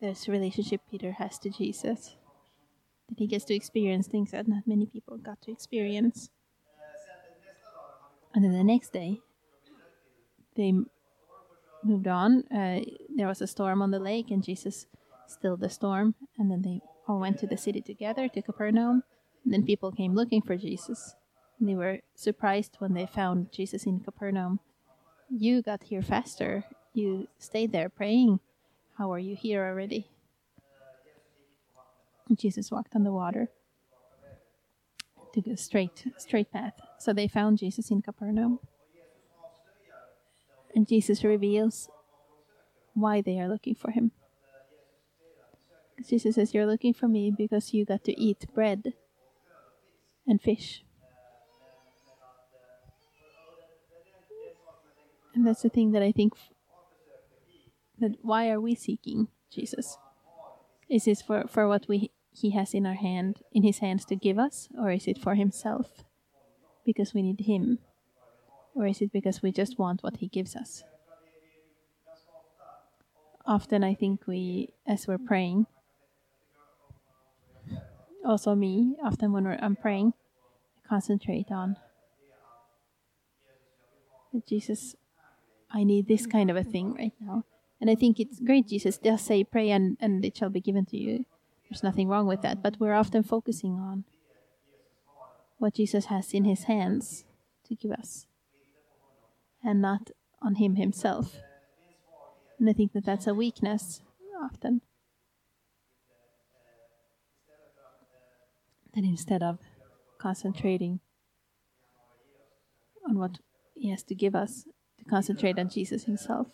this 0.00 0.28
relationship 0.28 0.80
Peter 0.90 1.12
has 1.12 1.38
to 1.38 1.50
Jesus, 1.50 2.16
that 3.08 3.18
he 3.18 3.26
gets 3.26 3.44
to 3.46 3.54
experience 3.54 4.08
things 4.08 4.32
that 4.32 4.48
not 4.48 4.66
many 4.66 4.86
people 4.86 5.16
got 5.18 5.40
to 5.42 5.52
experience. 5.52 6.30
And 8.34 8.44
then 8.44 8.52
the 8.52 8.64
next 8.64 8.92
day, 8.92 9.20
they 10.56 10.72
moved 11.86 12.08
on. 12.08 12.44
Uh, 12.52 12.80
there 13.14 13.26
was 13.26 13.40
a 13.40 13.46
storm 13.46 13.82
on 13.82 13.90
the 13.90 13.98
lake, 13.98 14.30
and 14.30 14.42
Jesus 14.42 14.86
stilled 15.26 15.60
the 15.60 15.70
storm. 15.70 16.14
And 16.38 16.50
then 16.50 16.62
they 16.62 16.80
all 17.06 17.20
went 17.20 17.38
to 17.40 17.46
the 17.46 17.56
city 17.56 17.80
together 17.80 18.28
to 18.28 18.42
Capernaum. 18.42 19.02
And 19.44 19.52
then 19.52 19.64
people 19.64 19.92
came 19.92 20.14
looking 20.14 20.42
for 20.42 20.56
Jesus. 20.56 21.14
And 21.58 21.68
they 21.68 21.74
were 21.74 22.00
surprised 22.14 22.76
when 22.78 22.94
they 22.94 23.06
found 23.06 23.52
Jesus 23.52 23.84
in 23.84 24.00
Capernaum. 24.00 24.60
You 25.30 25.62
got 25.62 25.84
here 25.84 26.02
faster. 26.02 26.64
You 26.92 27.28
stayed 27.38 27.72
there 27.72 27.88
praying. 27.88 28.40
How 28.98 29.12
are 29.12 29.18
you 29.18 29.36
here 29.36 29.64
already? 29.64 30.08
And 32.28 32.38
Jesus 32.38 32.70
walked 32.70 32.94
on 32.96 33.04
the 33.04 33.12
water. 33.12 33.48
Took 35.32 35.46
a 35.46 35.56
straight 35.56 36.06
straight 36.16 36.50
path. 36.50 36.74
So 36.98 37.12
they 37.12 37.28
found 37.28 37.58
Jesus 37.58 37.90
in 37.90 38.02
Capernaum. 38.02 38.58
And 40.76 40.86
Jesus 40.86 41.24
reveals 41.24 41.88
why 42.92 43.22
they 43.22 43.40
are 43.40 43.48
looking 43.48 43.74
for 43.74 43.90
him. 43.90 44.12
Jesus 46.06 46.34
says, 46.34 46.52
You're 46.52 46.66
looking 46.66 46.92
for 46.92 47.08
me 47.08 47.32
because 47.36 47.72
you 47.72 47.86
got 47.86 48.04
to 48.04 48.20
eat 48.20 48.44
bread 48.54 48.92
and 50.26 50.40
fish. 50.40 50.84
And 55.34 55.46
that's 55.46 55.62
the 55.62 55.70
thing 55.70 55.92
that 55.92 56.02
I 56.02 56.12
think 56.12 56.34
that 57.98 58.16
why 58.20 58.50
are 58.50 58.60
we 58.60 58.74
seeking 58.74 59.28
Jesus? 59.50 59.96
Is 60.90 61.08
it 61.08 61.22
for, 61.26 61.46
for 61.48 61.66
what 61.68 61.88
we 61.88 62.10
he 62.32 62.50
has 62.50 62.74
in 62.74 62.84
our 62.84 62.94
hand 62.94 63.40
in 63.50 63.62
his 63.62 63.78
hands 63.78 64.04
to 64.04 64.14
give 64.14 64.38
us, 64.38 64.68
or 64.78 64.90
is 64.90 65.06
it 65.06 65.16
for 65.16 65.36
himself? 65.36 66.04
Because 66.84 67.14
we 67.14 67.22
need 67.22 67.40
him. 67.40 67.78
Or 68.76 68.86
is 68.86 69.00
it 69.00 69.10
because 69.12 69.42
we 69.42 69.50
just 69.50 69.78
want 69.78 70.02
what 70.02 70.18
he 70.18 70.28
gives 70.28 70.54
us? 70.54 70.84
often 73.46 73.84
I 73.84 73.94
think 73.94 74.26
we, 74.26 74.70
as 74.86 75.06
we're 75.06 75.18
praying, 75.18 75.66
also 78.24 78.54
me, 78.54 78.96
often 79.02 79.32
when 79.32 79.46
I'm 79.46 79.76
praying, 79.76 80.14
I 80.84 80.88
concentrate 80.88 81.50
on 81.50 81.76
Jesus, 84.46 84.96
I 85.70 85.84
need 85.84 86.08
this 86.08 86.26
kind 86.26 86.50
of 86.50 86.56
a 86.56 86.64
thing 86.64 86.94
right 86.94 87.14
now. 87.20 87.44
And 87.80 87.88
I 87.88 87.94
think 87.94 88.18
it's 88.18 88.40
great, 88.40 88.68
Jesus 88.68 88.98
does 88.98 89.22
say, 89.22 89.44
pray 89.44 89.70
and, 89.70 89.96
and 90.00 90.24
it 90.24 90.36
shall 90.36 90.50
be 90.50 90.60
given 90.60 90.84
to 90.86 90.96
you. 90.96 91.24
There's 91.68 91.82
nothing 91.82 92.08
wrong 92.08 92.26
with 92.26 92.42
that. 92.42 92.62
But 92.62 92.78
we're 92.78 92.94
often 92.94 93.22
focusing 93.22 93.74
on 93.74 94.04
what 95.58 95.74
Jesus 95.74 96.06
has 96.06 96.32
in 96.32 96.44
his 96.44 96.64
hands 96.64 97.24
to 97.68 97.74
give 97.74 97.92
us 97.92 98.26
and 99.66 99.82
not 99.82 100.10
on 100.40 100.54
him 100.54 100.76
himself. 100.76 101.36
And 102.58 102.70
I 102.70 102.72
think 102.72 102.92
that 102.92 103.04
that's 103.04 103.26
a 103.26 103.34
weakness 103.34 104.00
often. 104.40 104.80
That 108.94 109.04
instead 109.04 109.42
of 109.42 109.58
concentrating 110.18 111.00
on 113.06 113.18
what 113.18 113.38
he 113.74 113.90
has 113.90 114.04
to 114.04 114.14
give 114.14 114.34
us, 114.34 114.64
to 114.98 115.04
concentrate 115.04 115.58
on 115.58 115.68
Jesus 115.68 116.04
himself. 116.04 116.46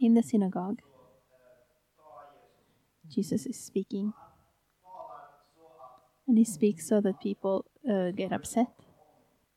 In 0.00 0.14
the 0.14 0.22
synagogue, 0.22 0.80
Jesus 3.08 3.46
is 3.46 3.62
speaking. 3.62 4.14
And 6.26 6.38
he 6.38 6.44
speaks 6.44 6.88
so 6.88 7.02
that 7.02 7.20
people 7.20 7.66
uh, 7.88 8.10
get 8.10 8.32
upset 8.32 8.68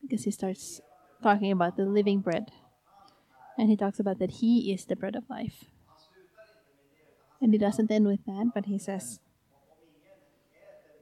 because 0.01 0.25
he 0.25 0.31
starts 0.31 0.81
talking 1.21 1.51
about 1.51 1.77
the 1.77 1.85
living 1.85 2.19
bread. 2.19 2.51
And 3.57 3.69
he 3.69 3.75
talks 3.75 3.99
about 3.99 4.19
that 4.19 4.39
he 4.39 4.71
is 4.71 4.85
the 4.85 4.95
bread 4.95 5.15
of 5.15 5.29
life. 5.29 5.65
And 7.41 7.53
he 7.53 7.57
doesn't 7.57 7.91
end 7.91 8.07
with 8.07 8.25
that, 8.25 8.51
but 8.53 8.65
he 8.65 8.79
says 8.79 9.19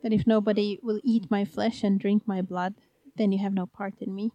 that 0.04 0.14
if 0.14 0.28
nobody 0.28 0.80
will 0.84 1.00
eat 1.04 1.32
my 1.32 1.46
flesh 1.46 1.84
and 1.84 2.00
drink 2.00 2.24
my 2.26 2.42
blood, 2.42 2.76
then 3.16 3.32
you 3.32 3.40
have 3.40 3.54
no 3.54 3.66
part 3.66 3.96
in 4.00 4.14
me. 4.14 4.32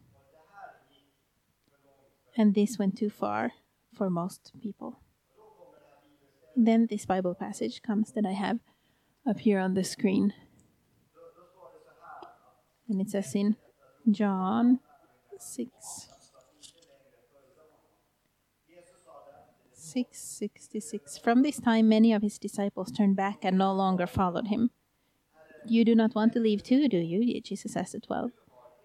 And 2.36 2.54
this 2.54 2.78
went 2.78 2.96
too 2.96 3.10
far 3.10 3.52
for 3.94 4.10
most 4.10 4.52
people. 4.62 5.00
then 6.56 6.88
this 6.90 7.06
Bible 7.06 7.34
passage 7.34 7.80
comes 7.80 8.12
that 8.12 8.26
I 8.26 8.32
have 8.32 8.58
up 9.26 9.38
here 9.40 9.60
on 9.60 9.74
the 9.74 9.84
screen. 9.84 10.34
And 12.88 13.00
it 13.00 13.08
says 13.08 13.34
in 13.34 13.56
John 14.10 14.80
6 15.40 16.10
666 19.72 21.18
From 21.18 21.42
this 21.42 21.58
time 21.58 21.88
many 21.88 22.12
of 22.12 22.22
his 22.22 22.38
disciples 22.38 22.92
turned 22.92 23.16
back 23.16 23.38
and 23.42 23.56
no 23.56 23.72
longer 23.72 24.06
followed 24.06 24.48
him. 24.48 24.70
You 25.66 25.84
do 25.84 25.94
not 25.94 26.14
want 26.14 26.32
to 26.34 26.40
leave 26.40 26.62
too, 26.62 26.88
do 26.88 26.98
you? 26.98 27.40
Jesus 27.40 27.76
asked 27.76 27.92
the 27.92 28.00
twelve. 28.00 28.30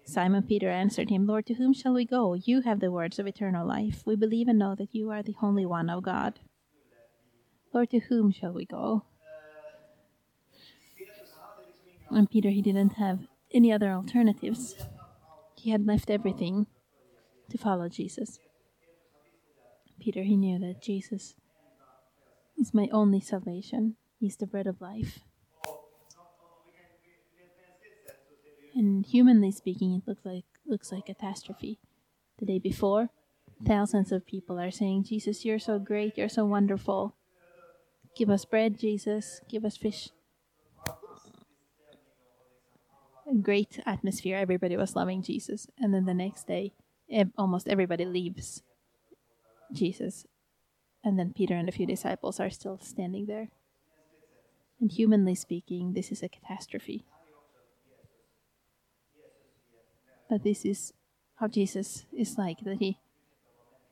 Simon 0.04 0.42
Peter 0.42 0.70
answered 0.70 1.10
him, 1.10 1.26
Lord, 1.26 1.46
to 1.46 1.54
whom 1.54 1.72
shall 1.72 1.92
we 1.92 2.04
go? 2.04 2.34
You 2.34 2.62
have 2.62 2.80
the 2.80 2.90
words 2.90 3.18
of 3.18 3.26
eternal 3.26 3.66
life. 3.66 4.02
We 4.06 4.16
believe 4.16 4.48
and 4.48 4.58
know 4.58 4.74
that 4.76 4.94
you 4.94 5.10
are 5.10 5.22
the 5.22 5.34
only 5.42 5.66
one 5.66 5.90
of 5.90 6.04
God. 6.04 6.40
Lord, 7.74 7.90
to 7.90 7.98
whom 7.98 8.30
shall 8.32 8.52
we 8.52 8.64
go? 8.64 9.04
And 12.10 12.30
Peter, 12.30 12.50
he 12.50 12.62
didn't 12.62 12.94
have 12.94 13.26
any 13.52 13.72
other 13.72 13.90
alternatives. 13.90 14.76
He 15.56 15.70
had 15.70 15.86
left 15.86 16.10
everything 16.10 16.66
to 17.50 17.58
follow 17.58 17.88
Jesus. 17.88 18.38
Peter, 19.98 20.22
he 20.22 20.36
knew 20.36 20.58
that 20.58 20.82
Jesus 20.82 21.34
is 22.58 22.72
my 22.74 22.88
only 22.92 23.20
salvation. 23.20 23.96
He's 24.20 24.36
the 24.36 24.46
bread 24.46 24.66
of 24.66 24.80
life. 24.80 25.20
And 28.74 29.06
humanly 29.06 29.50
speaking, 29.52 29.94
it 29.94 30.06
looks 30.06 30.24
like 30.24 30.44
looks 30.66 30.92
like 30.92 31.06
catastrophe. 31.06 31.78
The 32.38 32.44
day 32.44 32.58
before, 32.58 33.08
thousands 33.64 34.12
of 34.12 34.26
people 34.26 34.58
are 34.58 34.70
saying, 34.70 35.04
"Jesus, 35.04 35.44
you're 35.46 35.58
so 35.58 35.78
great. 35.78 36.18
You're 36.18 36.28
so 36.28 36.44
wonderful. 36.44 37.14
Give 38.14 38.28
us 38.28 38.44
bread, 38.44 38.78
Jesus. 38.78 39.40
Give 39.48 39.64
us 39.64 39.78
fish." 39.78 40.10
A 40.84 40.92
great 43.34 43.80
atmosphere. 43.86 44.36
Everybody 44.36 44.76
was 44.76 44.96
loving 44.96 45.22
Jesus. 45.22 45.66
And 45.78 45.92
then 45.92 46.04
the 46.04 46.14
next 46.14 46.46
day, 46.46 46.72
almost 47.36 47.68
everybody 47.68 48.04
leaves 48.04 48.62
Jesus. 49.72 50.26
And 51.02 51.18
then 51.18 51.32
Peter 51.34 51.54
and 51.54 51.68
a 51.68 51.72
few 51.72 51.86
disciples 51.86 52.40
are 52.40 52.50
still 52.50 52.78
standing 52.80 53.26
there. 53.26 53.48
And 54.80 54.90
humanly 54.90 55.34
speaking, 55.34 55.92
this 55.92 56.12
is 56.12 56.22
a 56.22 56.28
catastrophe. 56.28 57.04
But 60.28 60.42
this 60.42 60.64
is 60.64 60.92
how 61.36 61.48
Jesus 61.48 62.04
is 62.12 62.36
like 62.36 62.60
that 62.60 62.78
he 62.78 62.98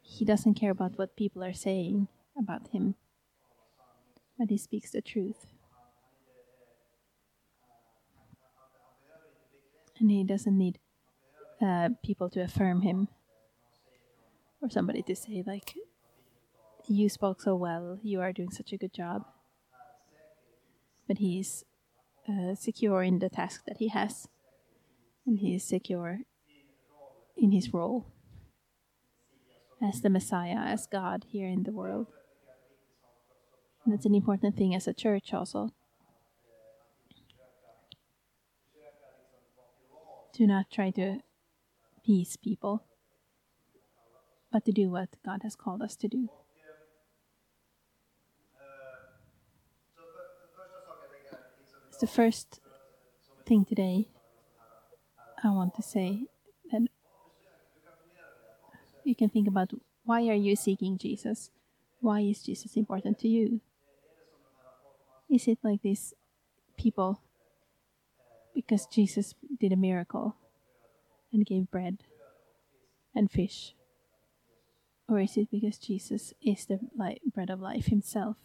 he 0.06 0.24
doesn't 0.24 0.54
care 0.54 0.70
about 0.70 0.98
what 0.98 1.16
people 1.16 1.42
are 1.42 1.54
saying 1.54 2.08
about 2.36 2.68
him, 2.68 2.94
but 4.38 4.50
he 4.50 4.58
speaks 4.58 4.90
the 4.90 5.00
truth. 5.00 5.46
And 10.04 10.10
he 10.10 10.22
doesn't 10.22 10.58
need 10.58 10.80
uh, 11.62 11.88
people 12.04 12.28
to 12.28 12.42
affirm 12.42 12.82
him 12.82 13.08
or 14.60 14.68
somebody 14.68 15.00
to 15.00 15.16
say, 15.16 15.42
like, 15.46 15.72
you 16.86 17.08
spoke 17.08 17.40
so 17.40 17.56
well, 17.56 17.98
you 18.02 18.20
are 18.20 18.30
doing 18.30 18.50
such 18.50 18.74
a 18.74 18.76
good 18.76 18.92
job. 18.92 19.24
But 21.08 21.16
he's 21.16 21.64
uh, 22.28 22.54
secure 22.54 23.02
in 23.02 23.20
the 23.20 23.30
task 23.30 23.64
that 23.66 23.78
he 23.78 23.88
has 23.88 24.28
and 25.24 25.38
he 25.38 25.54
is 25.54 25.64
secure 25.64 26.18
in 27.38 27.52
his 27.52 27.72
role 27.72 28.04
as 29.82 30.02
the 30.02 30.10
Messiah, 30.10 30.58
as 30.58 30.86
God 30.86 31.24
here 31.28 31.48
in 31.48 31.62
the 31.62 31.72
world. 31.72 32.08
And 33.86 33.94
that's 33.94 34.04
an 34.04 34.14
important 34.14 34.54
thing 34.54 34.74
as 34.74 34.86
a 34.86 34.92
church 34.92 35.32
also. 35.32 35.70
To 40.34 40.48
not 40.48 40.68
try 40.68 40.90
to 40.90 41.20
please 42.04 42.36
people, 42.36 42.82
but 44.50 44.64
to 44.64 44.72
do 44.72 44.90
what 44.90 45.10
God 45.24 45.42
has 45.44 45.54
called 45.54 45.80
us 45.80 45.94
to 45.94 46.08
do. 46.08 46.28
It's 51.88 51.98
the 51.98 52.08
first 52.08 52.58
thing 53.46 53.64
today 53.64 54.08
I 55.44 55.50
want 55.50 55.76
to 55.76 55.82
say 55.82 56.24
that 56.72 56.88
you 59.04 59.14
can 59.14 59.28
think 59.28 59.46
about 59.46 59.70
why 60.04 60.26
are 60.26 60.34
you 60.34 60.56
seeking 60.56 60.98
Jesus? 60.98 61.50
Why 62.00 62.20
is 62.22 62.42
Jesus 62.42 62.76
important 62.76 63.20
to 63.20 63.28
you? 63.28 63.60
Is 65.30 65.46
it 65.46 65.58
like 65.62 65.82
these 65.82 66.12
people 66.76 67.20
because 68.54 68.86
Jesus 68.86 69.34
did 69.60 69.72
a 69.72 69.76
miracle 69.76 70.36
and 71.32 71.44
gave 71.44 71.70
bread 71.70 72.04
and 73.14 73.30
fish? 73.30 73.74
Or 75.08 75.20
is 75.20 75.36
it 75.36 75.50
because 75.50 75.78
Jesus 75.78 76.32
is 76.40 76.66
the 76.66 76.80
bread 77.34 77.50
of 77.50 77.60
life 77.60 77.86
himself? 77.86 78.36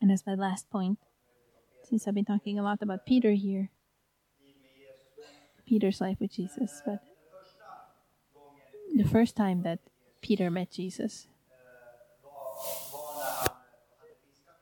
And 0.00 0.10
as 0.10 0.26
my 0.26 0.34
last 0.34 0.68
point, 0.68 0.98
since 1.84 2.08
I've 2.08 2.14
been 2.14 2.24
talking 2.24 2.58
a 2.58 2.62
lot 2.62 2.82
about 2.82 3.06
Peter 3.06 3.32
here, 3.32 3.70
Peter's 5.64 6.00
life 6.00 6.16
with 6.20 6.32
Jesus, 6.32 6.82
but 6.84 7.00
the 8.94 9.08
first 9.08 9.36
time 9.36 9.62
that 9.62 9.78
Peter 10.20 10.50
met 10.50 10.70
Jesus 10.70 11.26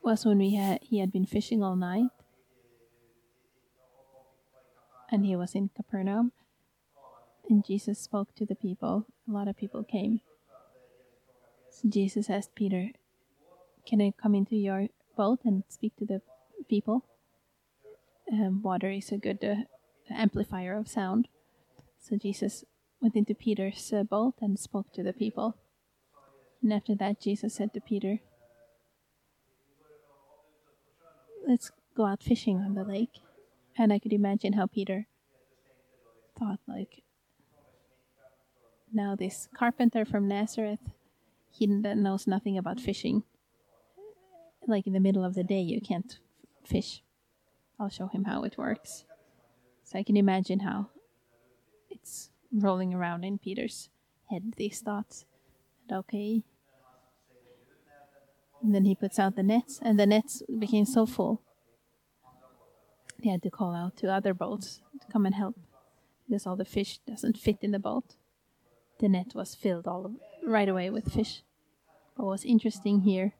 was 0.03 0.25
when 0.25 0.38
we 0.38 0.55
had 0.55 0.81
he 0.83 0.99
had 0.99 1.12
been 1.12 1.27
fishing 1.27 1.62
all 1.62 1.77
night 1.77 2.09
and 5.11 5.27
he 5.27 5.37
was 5.37 5.55
in 5.55 5.71
Capernaum 5.75 6.33
and 7.49 7.64
Jesus 7.64 7.99
spoke 7.99 8.35
to 8.37 8.47
the 8.47 8.55
people. 8.55 9.07
A 9.29 9.33
lot 9.33 9.49
of 9.49 9.57
people 9.57 9.83
came. 9.83 10.21
So 11.71 11.88
Jesus 11.88 12.31
asked 12.31 12.55
Peter, 12.55 12.90
Can 13.87 14.01
I 14.01 14.12
come 14.16 14.35
into 14.35 14.57
your 14.57 14.87
boat 15.16 15.40
and 15.45 15.64
speak 15.69 15.97
to 15.97 16.07
the 16.07 16.23
people? 16.69 17.05
Um, 18.33 18.62
water 18.62 18.90
is 18.90 19.11
a 19.11 19.19
good 19.19 19.45
uh, 19.45 19.64
amplifier 20.09 20.77
of 20.77 20.87
sound. 20.88 21.27
So 21.99 22.16
Jesus 22.16 22.64
went 23.01 23.17
into 23.17 23.35
Peter's 23.35 23.93
uh, 23.93 24.03
boat 24.03 24.35
and 24.41 24.59
spoke 24.59 24.93
to 24.93 25.03
the 25.03 25.13
people. 25.13 25.57
And 26.63 26.73
after 26.73 26.95
that, 26.97 27.21
Jesus 27.21 27.55
said 27.55 27.73
to 27.75 27.81
Peter, 27.81 28.21
Let's 31.47 31.71
go 31.97 32.05
out 32.05 32.23
fishing 32.23 32.59
on 32.59 32.75
the 32.75 32.85
lake. 32.85 33.21
And 33.77 33.93
I 33.93 33.99
could 33.99 34.13
imagine 34.13 34.53
how 34.53 34.67
Peter 34.67 35.07
thought, 36.39 36.61
like, 36.69 37.03
now 38.93 39.17
this 39.17 39.49
carpenter 39.55 40.05
from 40.05 40.29
Nazareth, 40.29 40.81
he 41.51 41.67
knows 41.67 42.27
nothing 42.27 42.59
about 42.59 42.81
fishing. 42.81 43.23
Like 44.67 44.87
in 44.87 44.93
the 44.93 45.01
middle 45.01 45.25
of 45.25 45.35
the 45.35 45.45
day, 45.45 45.61
you 45.61 45.81
can't 45.81 46.19
fish. 46.65 47.03
I'll 47.79 47.89
show 47.89 48.09
him 48.09 48.25
how 48.25 48.43
it 48.43 48.59
works. 48.59 49.05
So 49.85 49.99
I 49.99 50.03
can 50.03 50.17
imagine 50.17 50.61
how 50.61 50.91
rolling 52.53 52.95
around 52.95 53.25
in 53.25 53.39
Peter's 53.39 53.89
head, 54.29 54.55
these 54.57 54.81
thoughts. 54.81 55.25
And 55.89 55.99
okay. 55.99 56.43
And 58.63 58.75
then 58.75 58.85
he 58.85 58.95
puts 58.95 59.19
out 59.19 59.37
the 59.37 59.43
nets, 59.43 59.81
and 59.83 59.99
the 59.99 60.07
nets 60.07 60.43
became 60.59 60.85
so 60.85 61.07
full. 61.07 61.43
They 63.23 63.31
had 63.31 63.43
to 63.43 63.51
call 63.51 63.75
out 63.75 63.97
to 63.99 64.13
other 64.13 64.35
boats 64.35 64.81
to 65.01 65.13
come 65.13 65.27
and 65.27 65.35
help 65.35 65.57
because 66.29 66.47
all 66.47 66.57
the 66.57 66.65
fish 66.65 66.99
doesn't 67.07 67.37
fit 67.37 67.59
in 67.61 67.73
the 67.73 67.79
boat. 67.79 68.15
The 68.99 69.09
net 69.09 69.33
was 69.35 69.55
filled 69.55 69.87
all 69.87 70.13
right 70.47 70.69
away 70.69 70.91
with 70.91 71.13
fish. 71.13 71.43
But 72.17 72.27
what's 72.27 72.45
interesting 72.45 73.01
here 73.01 73.35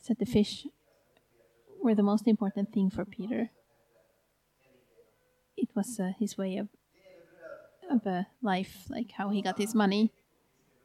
is 0.00 0.08
that 0.08 0.18
the 0.18 0.26
fish 0.26 0.66
were 1.82 1.94
the 1.94 2.02
most 2.02 2.26
important 2.26 2.72
thing 2.72 2.88
for 2.88 3.04
Peter. 3.04 3.50
It 5.56 5.68
was 5.74 6.00
uh, 6.00 6.12
his 6.18 6.38
way 6.38 6.56
of 6.56 6.68
of 7.92 8.06
a 8.06 8.26
life, 8.40 8.86
like 8.88 9.12
how 9.12 9.30
he 9.30 9.42
got 9.42 9.58
his 9.58 9.74
money. 9.74 10.12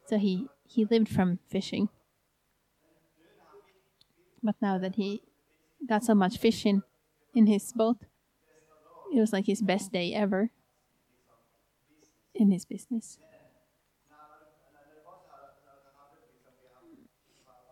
So 0.06 0.18
he 0.18 0.46
he 0.64 0.84
lived 0.84 1.08
from 1.08 1.38
fishing. 1.48 1.88
But 4.42 4.56
now 4.60 4.78
that 4.78 4.94
he 4.96 5.22
got 5.88 6.04
so 6.04 6.14
much 6.14 6.38
fish 6.38 6.64
in 6.66 6.82
in 7.34 7.46
his 7.46 7.72
boat, 7.72 7.98
it 9.14 9.20
was 9.20 9.32
like 9.32 9.46
his 9.46 9.62
best 9.62 9.92
day 9.92 10.14
ever 10.14 10.50
in 12.34 12.50
his 12.50 12.64
business. 12.64 13.18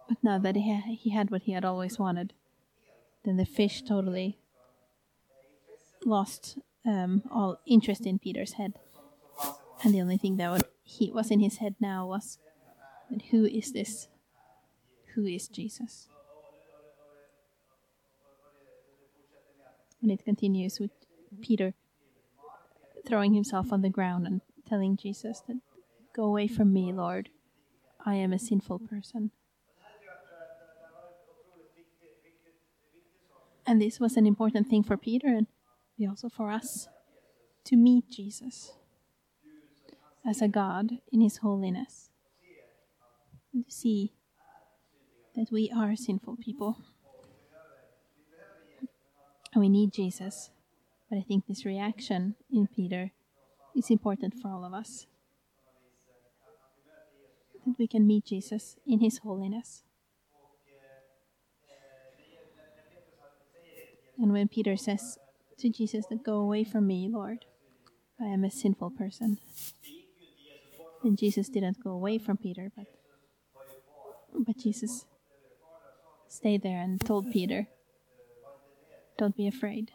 But 0.09 0.19
now 0.23 0.39
that 0.39 0.57
he, 0.57 0.73
ha- 0.73 0.97
he 0.97 1.11
had 1.11 1.31
what 1.31 1.43
he 1.43 1.53
had 1.53 1.65
always 1.65 1.99
wanted, 1.99 2.33
then 3.25 3.37
the 3.37 3.45
fish 3.45 3.83
totally 3.83 4.39
lost 6.05 6.59
um, 6.85 7.23
all 7.31 7.59
interest 7.67 8.07
in 8.07 8.19
Peter's 8.19 8.53
head. 8.53 8.75
And 9.83 9.95
the 9.95 10.01
only 10.01 10.17
thing 10.17 10.37
that 10.37 10.51
would, 10.51 10.65
he 10.83 11.11
was 11.11 11.31
in 11.31 11.41
his 11.41 11.59
head 11.59 11.77
now 11.81 12.07
was, 12.07 12.39
that 13.11 13.23
who 13.31 13.45
is 13.45 13.73
this? 13.73 14.09
Who 15.15 15.27
is 15.27 15.49
Jesus? 15.49 16.09
And 20.03 20.11
it 20.11 20.25
continues 20.25 20.79
with 20.79 20.91
Peter 21.41 21.75
throwing 23.07 23.35
himself 23.35 23.73
on 23.73 23.83
the 23.83 23.89
ground 23.89 24.27
and 24.27 24.41
telling 24.69 24.97
Jesus 24.97 25.43
that, 25.47 25.61
Go 26.15 26.25
away 26.25 26.49
from 26.49 26.73
me, 26.73 26.93
Lord. 26.93 27.29
I 28.05 28.15
am 28.15 28.33
a 28.33 28.39
sinful 28.39 28.79
person. 28.79 29.33
And 33.67 33.83
this 33.83 34.01
was 34.01 34.17
an 34.17 34.27
important 34.27 34.69
thing 34.69 34.83
for 34.83 34.97
Peter 34.97 35.27
and 35.27 35.47
also 36.09 36.29
for 36.29 36.51
us 36.51 36.89
to 37.65 37.77
meet 37.77 38.09
Jesus 38.09 38.76
as 40.27 40.43
a 40.43 40.49
God 40.49 40.91
in 41.13 41.21
His 41.21 41.39
holiness. 41.39 42.11
And 43.55 43.65
to 43.65 43.71
see 43.71 44.13
that 45.35 45.49
we 45.53 45.71
are 45.75 45.95
sinful 45.95 46.37
people. 46.37 46.79
And 49.53 49.61
we 49.61 49.69
need 49.69 49.93
Jesus. 49.93 50.51
But 51.09 51.19
I 51.19 51.23
think 51.23 51.47
this 51.47 51.65
reaction 51.65 52.35
in 52.51 52.67
Peter 52.67 53.13
is 53.75 53.91
important 53.91 54.35
for 54.41 54.49
all 54.49 54.65
of 54.65 54.75
us. 54.75 55.07
That 57.65 57.79
we 57.79 57.87
can 57.87 58.07
meet 58.07 58.27
Jesus 58.27 58.77
in 58.87 59.01
His 59.01 59.19
holiness. 59.19 59.83
And 64.19 64.33
when 64.33 64.49
Peter 64.49 64.77
says 64.77 65.19
to 65.59 65.69
Jesus 65.69 66.07
that 66.07 66.25
go 66.25 66.37
away 66.39 66.65
from 66.65 66.87
me, 66.87 67.09
Lord, 67.11 67.45
I 68.21 68.27
am 68.27 68.45
a 68.45 68.51
sinful 68.51 68.91
person. 68.91 69.39
And 71.03 71.19
Jesus 71.19 71.49
didn't 71.49 71.83
go 71.83 71.91
away 71.91 72.19
from 72.19 72.37
Peter, 72.37 72.71
but 72.77 72.87
but 74.39 74.59
Jesus 74.59 75.07
stayed 76.29 76.63
there 76.63 76.81
and 76.81 77.01
told 77.01 77.33
Peter, 77.33 77.69
Don't 79.17 79.37
be 79.37 79.47
afraid. 79.47 79.93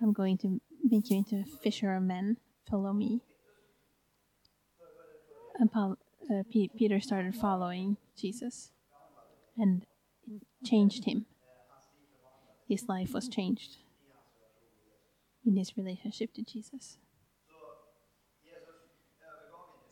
I'm 0.00 0.12
going 0.12 0.38
to 0.38 0.60
make 0.84 1.10
you 1.10 1.18
into 1.18 1.36
a 1.40 1.44
fisher 1.44 1.94
of 1.94 2.02
men. 2.02 2.36
Follow 2.70 2.92
me. 2.92 3.22
And 5.58 5.72
Paul, 5.72 5.96
uh, 6.30 6.42
P- 6.52 6.70
Peter 6.76 7.00
started 7.00 7.34
following 7.34 7.96
Jesus, 8.16 8.70
and 9.56 9.86
it 10.30 10.42
changed 10.64 11.04
him 11.04 11.26
his 12.68 12.88
life 12.88 13.12
was 13.12 13.28
changed 13.28 13.76
in 15.44 15.56
his 15.56 15.76
relationship 15.76 16.32
to 16.34 16.42
Jesus. 16.42 16.98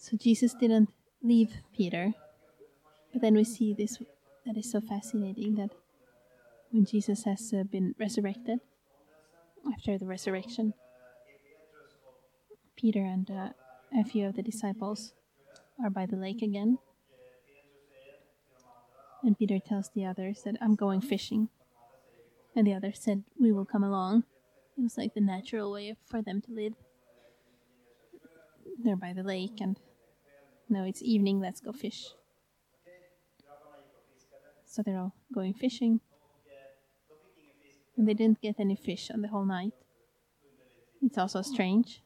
So 0.04 0.18
Jesus 0.18 0.52
didn't 0.52 0.90
leave 1.22 1.62
Peter, 1.74 2.12
but 3.10 3.22
then 3.22 3.32
we 3.32 3.42
see 3.42 3.72
this 3.72 4.02
that 4.44 4.54
is 4.54 4.70
so 4.70 4.82
fascinating 4.82 5.54
that 5.54 5.70
when 6.70 6.84
Jesus 6.84 7.24
has 7.24 7.54
uh, 7.54 7.62
been 7.62 7.94
resurrected, 7.98 8.58
after 9.72 9.96
the 9.96 10.04
resurrection, 10.04 10.74
Peter 12.76 13.02
and 13.02 13.30
uh, 13.30 13.48
a 13.98 14.04
few 14.04 14.26
of 14.26 14.36
the 14.36 14.42
disciples 14.42 15.14
are 15.82 15.88
by 15.88 16.04
the 16.04 16.16
lake 16.16 16.42
again. 16.42 16.76
And 19.22 19.38
Peter 19.38 19.58
tells 19.58 19.88
the 19.88 20.04
others 20.04 20.42
that 20.44 20.56
I'm 20.60 20.74
going 20.74 21.00
fishing. 21.00 21.48
And 22.54 22.66
the 22.66 22.74
others 22.74 23.00
said, 23.00 23.24
We 23.40 23.52
will 23.52 23.64
come 23.64 23.82
along. 23.82 24.24
It 24.76 24.82
was 24.82 24.98
like 24.98 25.14
the 25.14 25.22
natural 25.22 25.72
way 25.72 25.96
for 26.04 26.20
them 26.20 26.42
to 26.42 26.52
live. 26.52 26.74
They're 28.78 28.96
by 28.96 29.14
the 29.14 29.22
lake, 29.22 29.62
and 29.62 29.78
now 30.68 30.84
it's 30.84 31.02
evening, 31.02 31.40
let's 31.40 31.60
go 31.60 31.72
fish. 31.72 32.08
So 34.66 34.82
they're 34.82 34.98
all 34.98 35.14
going 35.32 35.54
fishing. 35.54 36.00
And 37.96 38.08
they 38.08 38.14
didn't 38.14 38.40
get 38.40 38.56
any 38.58 38.74
fish 38.74 39.10
on 39.10 39.22
the 39.22 39.28
whole 39.28 39.44
night. 39.44 39.72
It's 41.00 41.18
also 41.18 41.42
strange 41.42 42.02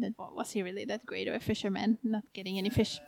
that 0.00 0.14
was 0.18 0.52
he 0.52 0.62
really 0.62 0.84
that 0.84 1.06
great 1.06 1.28
of 1.28 1.34
a 1.34 1.40
fisherman, 1.40 1.98
not 2.02 2.24
getting 2.32 2.58
any 2.58 2.70
fish? 2.70 3.00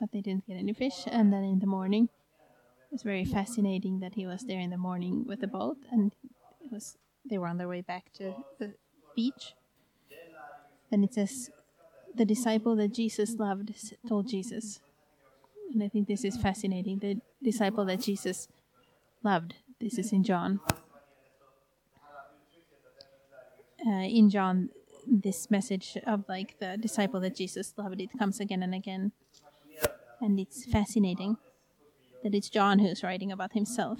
But 0.00 0.12
they 0.12 0.20
didn't 0.20 0.46
get 0.46 0.56
any 0.56 0.72
fish, 0.72 1.04
and 1.06 1.32
then 1.32 1.44
in 1.44 1.60
the 1.60 1.66
morning, 1.66 2.04
it 2.04 2.92
was 2.92 3.02
very 3.02 3.24
fascinating 3.24 4.00
that 4.00 4.14
he 4.14 4.26
was 4.26 4.42
there 4.42 4.60
in 4.60 4.70
the 4.70 4.76
morning 4.76 5.24
with 5.26 5.40
the 5.40 5.46
boat, 5.46 5.78
and 5.90 6.12
it 6.64 6.72
was 6.72 6.96
they 7.28 7.38
were 7.38 7.46
on 7.46 7.58
their 7.58 7.68
way 7.68 7.80
back 7.80 8.12
to 8.14 8.34
the 8.58 8.74
beach. 9.14 9.54
Then 10.90 11.04
it 11.04 11.14
says, 11.14 11.50
the 12.14 12.24
disciple 12.24 12.76
that 12.76 12.92
Jesus 12.92 13.36
loved 13.36 13.72
told 14.08 14.28
Jesus, 14.28 14.80
and 15.72 15.82
I 15.82 15.88
think 15.88 16.08
this 16.08 16.24
is 16.24 16.36
fascinating. 16.36 16.98
The 16.98 17.20
disciple 17.42 17.84
that 17.86 18.00
Jesus 18.00 18.48
loved. 19.22 19.54
This 19.80 19.98
is 19.98 20.12
in 20.12 20.22
John. 20.22 20.60
Uh, 23.84 23.90
in 23.90 24.30
John, 24.30 24.68
this 25.06 25.50
message 25.50 25.98
of 26.06 26.24
like 26.28 26.58
the 26.60 26.76
disciple 26.76 27.20
that 27.20 27.34
Jesus 27.34 27.74
loved, 27.76 28.00
it 28.00 28.10
comes 28.18 28.38
again 28.38 28.62
and 28.62 28.74
again, 28.74 29.12
and 30.20 30.38
it's 30.38 30.64
fascinating 30.64 31.36
that 32.22 32.34
it's 32.34 32.48
John 32.48 32.78
who's 32.78 33.02
writing 33.02 33.32
about 33.32 33.54
himself. 33.54 33.98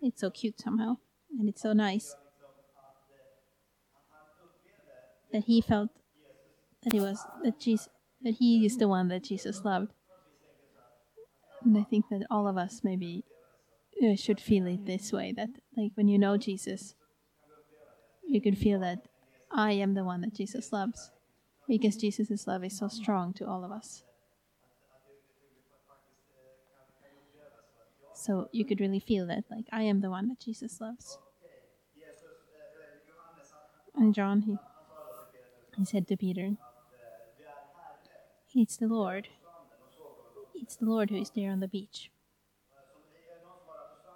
It's 0.00 0.20
so 0.20 0.30
cute 0.30 0.60
somehow, 0.60 0.98
and 1.38 1.48
it's 1.48 1.62
so 1.62 1.72
nice 1.72 2.14
that 5.34 5.44
he 5.44 5.60
felt 5.60 5.90
that 6.84 6.92
he 6.92 7.00
was 7.00 7.26
that 7.42 7.58
Jesus 7.58 7.88
that 8.22 8.36
he 8.36 8.64
is 8.64 8.78
the 8.78 8.88
one 8.88 9.08
that 9.08 9.24
Jesus 9.24 9.64
loved. 9.64 9.92
And 11.62 11.76
I 11.76 11.82
think 11.82 12.06
that 12.10 12.24
all 12.30 12.46
of 12.46 12.56
us 12.56 12.82
maybe 12.84 13.24
uh, 14.02 14.14
should 14.14 14.40
feel 14.40 14.66
it 14.66 14.86
this 14.86 15.12
way 15.12 15.34
that 15.36 15.50
like 15.76 15.90
when 15.96 16.08
you 16.08 16.18
know 16.18 16.36
Jesus, 16.36 16.94
you 18.26 18.40
can 18.40 18.54
feel 18.54 18.78
that 18.80 19.08
I 19.50 19.72
am 19.72 19.94
the 19.94 20.04
one 20.04 20.20
that 20.20 20.34
Jesus 20.34 20.72
loves 20.72 21.10
because 21.66 21.96
Jesus' 21.96 22.46
love 22.46 22.62
is 22.62 22.78
so 22.78 22.86
strong 22.86 23.32
to 23.34 23.46
all 23.46 23.64
of 23.64 23.72
us. 23.72 24.04
So 28.14 28.48
you 28.52 28.64
could 28.64 28.80
really 28.80 29.00
feel 29.00 29.26
that, 29.26 29.44
like, 29.50 29.66
I 29.70 29.82
am 29.82 30.00
the 30.00 30.08
one 30.08 30.28
that 30.28 30.40
Jesus 30.40 30.80
loves. 30.80 31.18
And 33.96 34.14
John, 34.14 34.42
he, 34.42 34.56
he 35.76 35.84
said 35.84 36.06
to 36.08 36.16
Peter, 36.16 36.56
It's 38.54 38.76
the 38.76 38.86
Lord. 38.86 39.28
It's 40.54 40.76
the 40.76 40.86
Lord 40.86 41.10
who 41.10 41.16
is 41.16 41.30
there 41.30 41.50
on 41.50 41.60
the 41.60 41.68
beach. 41.68 42.10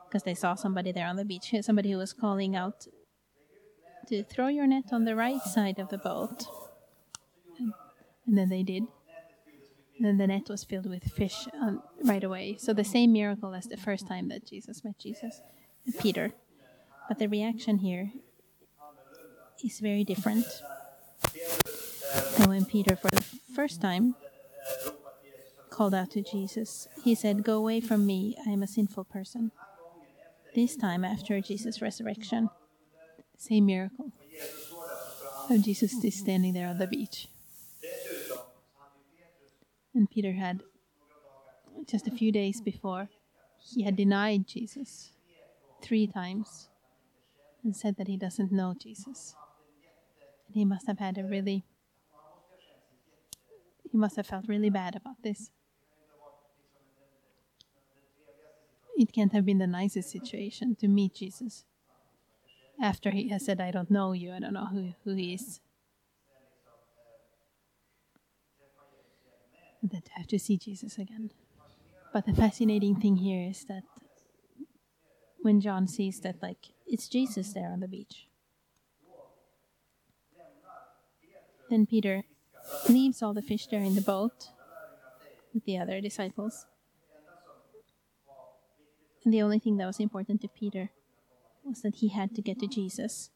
because 0.08 0.22
they 0.22 0.34
saw 0.34 0.54
somebody 0.54 0.90
there 0.90 1.06
on 1.06 1.16
the 1.16 1.24
beach, 1.24 1.54
somebody 1.60 1.90
who 1.90 1.98
was 1.98 2.12
calling 2.12 2.56
out 2.56 2.86
to 4.08 4.22
throw 4.22 4.48
your 4.48 4.66
net 4.66 4.84
on 4.90 5.04
the 5.04 5.14
right 5.14 5.42
side 5.42 5.78
of 5.78 5.90
the 5.90 5.98
boat. 5.98 6.46
And, 8.26 8.38
then 8.38 8.48
they 8.48 8.62
did. 8.62 8.84
And 9.96 10.06
then 10.06 10.16
the 10.16 10.26
net 10.26 10.48
was 10.48 10.64
filled 10.64 10.88
with 10.88 11.04
fish 11.04 11.46
um, 11.60 11.82
right 12.04 12.24
away. 12.24 12.56
So 12.58 12.72
the 12.72 12.84
same 12.84 13.12
miracle 13.12 13.54
as 13.54 13.66
the 13.66 13.76
first 13.76 14.06
time 14.06 14.28
that 14.28 14.46
Jesus 14.46 14.84
met 14.84 14.98
Jesus, 14.98 15.42
Peter. 15.98 16.32
But 17.08 17.18
the 17.18 17.28
reaction 17.28 17.78
here 17.78 18.12
is 19.64 19.80
very 19.80 20.04
different. 20.04 20.46
And 22.38 22.46
when 22.46 22.64
Peter, 22.64 22.94
for 22.96 23.10
the 23.10 23.24
first 23.54 23.80
time, 23.80 24.14
called 25.70 25.94
out 25.94 26.10
to 26.12 26.22
Jesus, 26.22 26.88
he 27.04 27.14
said, 27.14 27.42
Go 27.44 27.58
away 27.58 27.80
from 27.80 28.06
me, 28.06 28.36
I 28.46 28.50
am 28.50 28.62
a 28.62 28.66
sinful 28.66 29.04
person. 29.04 29.50
This 30.54 30.76
time, 30.76 31.04
after 31.04 31.40
Jesus' 31.40 31.82
resurrection, 31.82 32.48
same 33.36 33.66
miracle. 33.66 34.12
And 35.50 35.64
Jesus 35.64 36.04
is 36.04 36.18
standing 36.18 36.52
there 36.52 36.68
on 36.68 36.78
the 36.78 36.86
beach. 36.86 37.28
And 39.94 40.10
Peter 40.10 40.32
had, 40.32 40.60
just 41.86 42.06
a 42.06 42.10
few 42.10 42.30
days 42.30 42.60
before, 42.60 43.08
he 43.58 43.82
had 43.82 43.96
denied 43.96 44.46
Jesus 44.46 45.10
three 45.82 46.06
times 46.06 46.68
and 47.64 47.74
said 47.74 47.96
that 47.96 48.08
he 48.08 48.16
doesn't 48.16 48.52
know 48.52 48.74
Jesus. 48.78 49.34
And 50.46 50.56
he 50.56 50.64
must 50.64 50.86
have 50.86 50.98
had 50.98 51.18
a 51.18 51.24
really, 51.24 51.64
he 53.90 53.98
must 53.98 54.16
have 54.16 54.26
felt 54.26 54.48
really 54.48 54.70
bad 54.70 54.96
about 54.96 55.22
this. 55.22 55.50
It 58.96 59.12
can't 59.12 59.32
have 59.32 59.46
been 59.46 59.58
the 59.58 59.66
nicest 59.66 60.10
situation 60.10 60.76
to 60.80 60.88
meet 60.88 61.14
Jesus 61.14 61.64
after 62.82 63.10
he 63.10 63.28
has 63.28 63.44
said, 63.44 63.60
I 63.60 63.70
don't 63.70 63.90
know 63.90 64.12
you, 64.12 64.32
I 64.32 64.40
don't 64.40 64.52
know 64.52 64.66
who, 64.66 64.94
who 65.04 65.14
he 65.14 65.34
is. 65.34 65.60
And 69.80 69.90
then 69.90 70.02
to 70.02 70.10
have 70.12 70.26
to 70.28 70.38
see 70.38 70.56
Jesus 70.56 70.98
again. 70.98 71.30
But 72.12 72.26
the 72.26 72.34
fascinating 72.34 72.96
thing 72.96 73.16
here 73.16 73.48
is 73.48 73.64
that 73.66 73.82
when 75.42 75.60
John 75.60 75.86
sees 75.86 76.20
that, 76.20 76.42
like, 76.42 76.68
it's 76.86 77.08
Jesus 77.08 77.52
there 77.52 77.70
on 77.70 77.80
the 77.80 77.88
beach, 77.88 78.26
then 81.70 81.86
Peter 81.86 82.24
leaves 82.88 83.22
all 83.22 83.34
the 83.34 83.42
fish 83.42 83.66
there 83.66 83.80
in 83.80 83.94
the 83.94 84.00
boat 84.00 84.48
with 85.54 85.64
the 85.64 85.78
other 85.78 86.00
disciples. 86.00 86.66
And 89.24 89.34
the 89.34 89.42
only 89.42 89.58
thing 89.58 89.76
that 89.76 89.86
was 89.86 90.00
important 90.00 90.40
to 90.42 90.48
Peter 90.48 90.90
was 91.64 91.82
that 91.82 91.96
he 91.96 92.08
had 92.08 92.34
to 92.34 92.42
get 92.42 92.58
to 92.60 92.66
Jesus. 92.66 93.30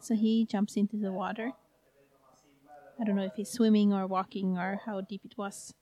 So 0.00 0.14
he 0.14 0.44
jumps 0.44 0.76
into 0.76 0.96
the 0.96 1.12
water. 1.12 1.52
I 3.00 3.04
don't 3.04 3.16
know 3.16 3.24
if 3.24 3.34
he's 3.36 3.50
swimming 3.50 3.92
or 3.92 4.06
walking 4.06 4.56
or 4.56 4.80
how 4.84 5.00
deep 5.00 5.22
it 5.24 5.36
was. 5.36 5.74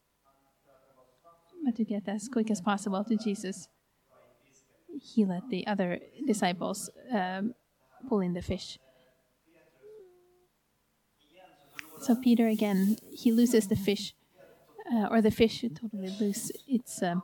But 1.65 1.77
to 1.77 1.85
get 1.85 2.09
as 2.09 2.29
quick 2.29 2.51
as 2.51 2.61
possible 2.61 3.05
to 3.05 3.17
Jesus, 3.17 3.69
he 5.01 5.25
let 5.25 5.49
the 5.49 5.67
other 5.67 6.01
disciples 6.27 6.91
um, 7.13 7.55
pull 8.09 8.21
in 8.21 8.35
the 8.35 8.43
fish. 8.43 8.79
So 12.05 12.15
Peter 12.15 12.49
again, 12.49 12.99
he 13.11 13.33
loses 13.33 13.69
the 13.69 13.77
fish, 13.77 14.13
uh, 14.93 15.09
or 15.11 15.23
the 15.23 15.31
fish 15.31 15.65
totally 15.75 16.15
lose 16.21 16.53
its. 16.69 17.03
Um, 17.03 17.23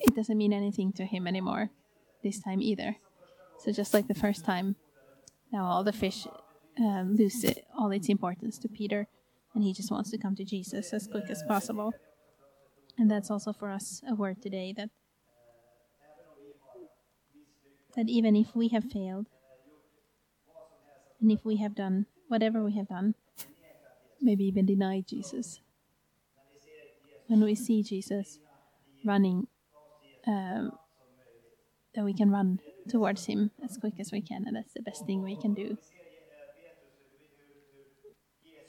it 0.00 0.16
doesn't 0.16 0.36
mean 0.36 0.52
anything 0.52 0.92
to 0.94 1.04
him 1.04 1.28
anymore 1.28 1.70
this 2.24 2.40
time 2.40 2.60
either. 2.60 2.96
So 3.60 3.70
just 3.70 3.94
like 3.94 4.08
the 4.08 4.14
first 4.14 4.44
time, 4.44 4.74
now 5.52 5.64
all 5.64 5.84
the 5.84 5.92
fish 5.92 6.26
uh, 6.80 7.02
lose 7.02 7.44
it, 7.44 7.64
all 7.78 7.92
its 7.92 8.08
importance 8.08 8.58
to 8.58 8.68
Peter, 8.68 9.06
and 9.54 9.62
he 9.62 9.72
just 9.72 9.92
wants 9.92 10.10
to 10.10 10.18
come 10.18 10.34
to 10.34 10.44
Jesus 10.44 10.92
as 10.92 11.06
quick 11.06 11.30
as 11.30 11.44
possible. 11.44 11.94
And 12.98 13.08
that's 13.08 13.30
also 13.30 13.52
for 13.52 13.70
us 13.70 14.02
a 14.08 14.16
word 14.16 14.42
today 14.42 14.74
that 14.76 14.90
that 17.94 18.08
even 18.08 18.34
if 18.34 18.56
we 18.56 18.68
have 18.68 18.84
failed, 18.90 19.26
and 21.20 21.30
if 21.32 21.44
we 21.44 21.56
have 21.56 21.74
done 21.74 22.06
whatever 22.28 22.62
we 22.62 22.76
have 22.76 22.88
done, 22.88 23.14
maybe 24.20 24.44
even 24.44 24.66
denied 24.66 25.06
Jesus, 25.06 25.60
when 27.26 27.40
we 27.42 27.54
see 27.54 27.82
Jesus 27.82 28.38
running 29.04 29.46
um, 30.26 30.72
that 31.94 32.04
we 32.04 32.12
can 32.12 32.30
run 32.30 32.60
towards 32.88 33.26
him 33.26 33.50
as 33.64 33.76
quick 33.78 33.94
as 33.98 34.12
we 34.12 34.20
can, 34.20 34.44
and 34.46 34.56
that's 34.56 34.74
the 34.74 34.82
best 34.82 35.06
thing 35.06 35.22
we 35.22 35.36
can 35.36 35.54
do. 35.54 35.78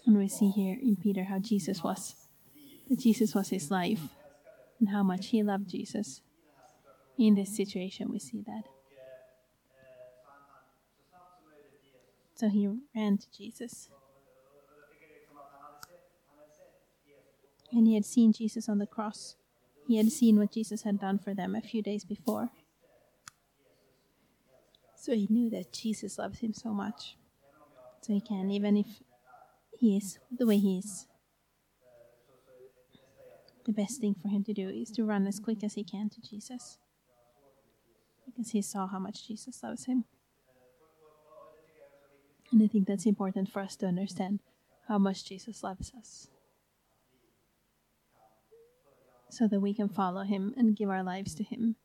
And 0.06 0.18
we 0.18 0.30
see 0.30 0.50
here 0.50 0.78
in 0.82 0.96
Peter 0.96 1.26
how 1.26 1.40
Jesus 1.40 1.84
was, 1.84 2.16
that 2.90 3.00
Jesus 3.00 3.36
was 3.36 3.50
his 3.50 3.70
life, 3.70 4.10
and 4.80 4.90
how 4.90 5.04
much 5.04 5.28
he 5.28 5.44
loved 5.44 5.70
Jesus. 5.70 6.22
In 7.18 7.36
this 7.36 7.56
situation, 7.56 8.12
we 8.12 8.20
see 8.20 8.44
that. 8.46 8.64
So 12.38 12.50
he 12.50 12.69
ran 12.95 13.17
to 13.17 13.28
Jesus. 13.36 13.89
And 17.71 17.88
he 17.88 17.95
had 17.95 18.06
seen 18.06 18.32
Jesus 18.32 18.69
on 18.69 18.78
the 18.78 18.86
cross. 18.86 19.36
He 19.88 19.97
had 19.97 20.12
seen 20.12 20.38
what 20.38 20.52
Jesus 20.52 20.84
had 20.84 21.00
done 21.00 21.17
for 21.17 21.34
them 21.34 21.56
a 21.56 21.62
few 21.62 21.82
days 21.82 22.06
before. 22.06 22.52
So 24.95 25.13
he 25.13 25.28
knew 25.32 25.50
that 25.50 25.73
Jesus 25.73 26.19
loves 26.19 26.39
him 26.39 26.54
so 26.54 26.69
much. 26.69 27.17
So 28.02 28.13
he 28.13 28.21
can, 28.21 28.52
even 28.52 28.78
if 28.78 29.02
he 29.80 29.97
is 29.97 30.19
the 30.30 30.45
way 30.45 30.58
he 30.58 30.78
is, 30.78 31.08
the 33.65 33.73
best 33.73 34.00
thing 34.00 34.15
for 34.21 34.28
him 34.28 34.43
to 34.43 34.54
do 34.54 34.69
is 34.69 34.91
to 34.91 35.04
run 35.04 35.26
as 35.26 35.39
quick 35.39 35.63
as 35.63 35.73
he 35.73 35.84
can 35.84 36.10
to 36.12 36.21
Jesus. 36.21 36.78
Because 38.28 38.52
he 38.52 38.62
saw 38.62 38.86
how 38.88 39.00
much 39.00 39.28
Jesus 39.28 39.63
loves 39.63 39.86
him. 39.86 40.06
And 42.52 42.64
I 42.64 42.68
think 42.68 42.88
that's 42.88 43.06
important 43.06 43.52
for 43.52 43.62
us 43.62 43.76
to 43.78 43.86
understand 43.86 44.40
how 44.88 44.98
much 44.98 45.26
Jesus 45.26 45.64
loves 45.64 45.92
us. 45.98 46.28
So 49.30 49.48
that 49.48 49.60
we 49.60 49.74
can 49.74 49.90
follow 49.90 50.24
him 50.24 50.54
and 50.56 50.76
give 50.76 50.90
our 50.90 51.04
lives 51.04 51.36
to 51.36 51.44
him 51.44 51.76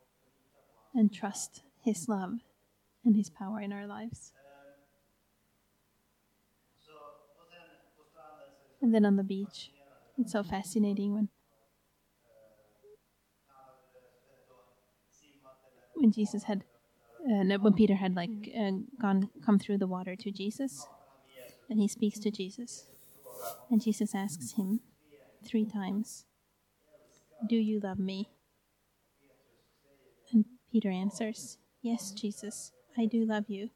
and 0.95 1.13
trust 1.13 1.63
his 1.83 2.09
love 2.09 2.35
and 3.05 3.17
his 3.17 3.29
power 3.29 3.61
in 3.61 3.73
our 3.73 3.87
lives. 3.87 4.33
And 8.81 8.95
then 8.95 9.05
on 9.05 9.17
the 9.17 9.23
beach, 9.23 9.71
it's 10.19 10.33
so 10.33 10.43
fascinating 10.43 11.15
when 11.15 11.29
when 15.95 16.11
Jesus 16.11 16.45
had 16.45 16.65
no, 17.27 17.59
when 17.59 17.73
Peter 17.73 17.95
had 17.95 18.17
like 18.17 18.31
uh, 18.59 18.73
gone 19.01 19.31
come 19.45 19.59
through 19.59 19.79
the 19.79 19.87
water 19.87 20.17
to 20.17 20.31
Jesus, 20.31 20.87
and 21.71 21.79
he 21.79 21.89
speaks 21.89 22.19
to 22.21 22.31
Jesus, 22.31 22.87
and 23.71 23.83
Jesus 23.83 24.15
asks 24.15 24.53
him 24.53 24.81
three 25.45 25.65
times, 25.65 26.25
"Do 27.49 27.57
you 27.57 27.81
love 27.81 27.99
me?" 27.99 28.29
And 30.33 30.45
Peter 30.71 30.91
answers, 30.91 31.59
"Yes, 31.81 32.11
Jesus, 32.13 32.73
I 32.97 33.07
do 33.07 33.25
love 33.25 33.45
you." 33.49 33.71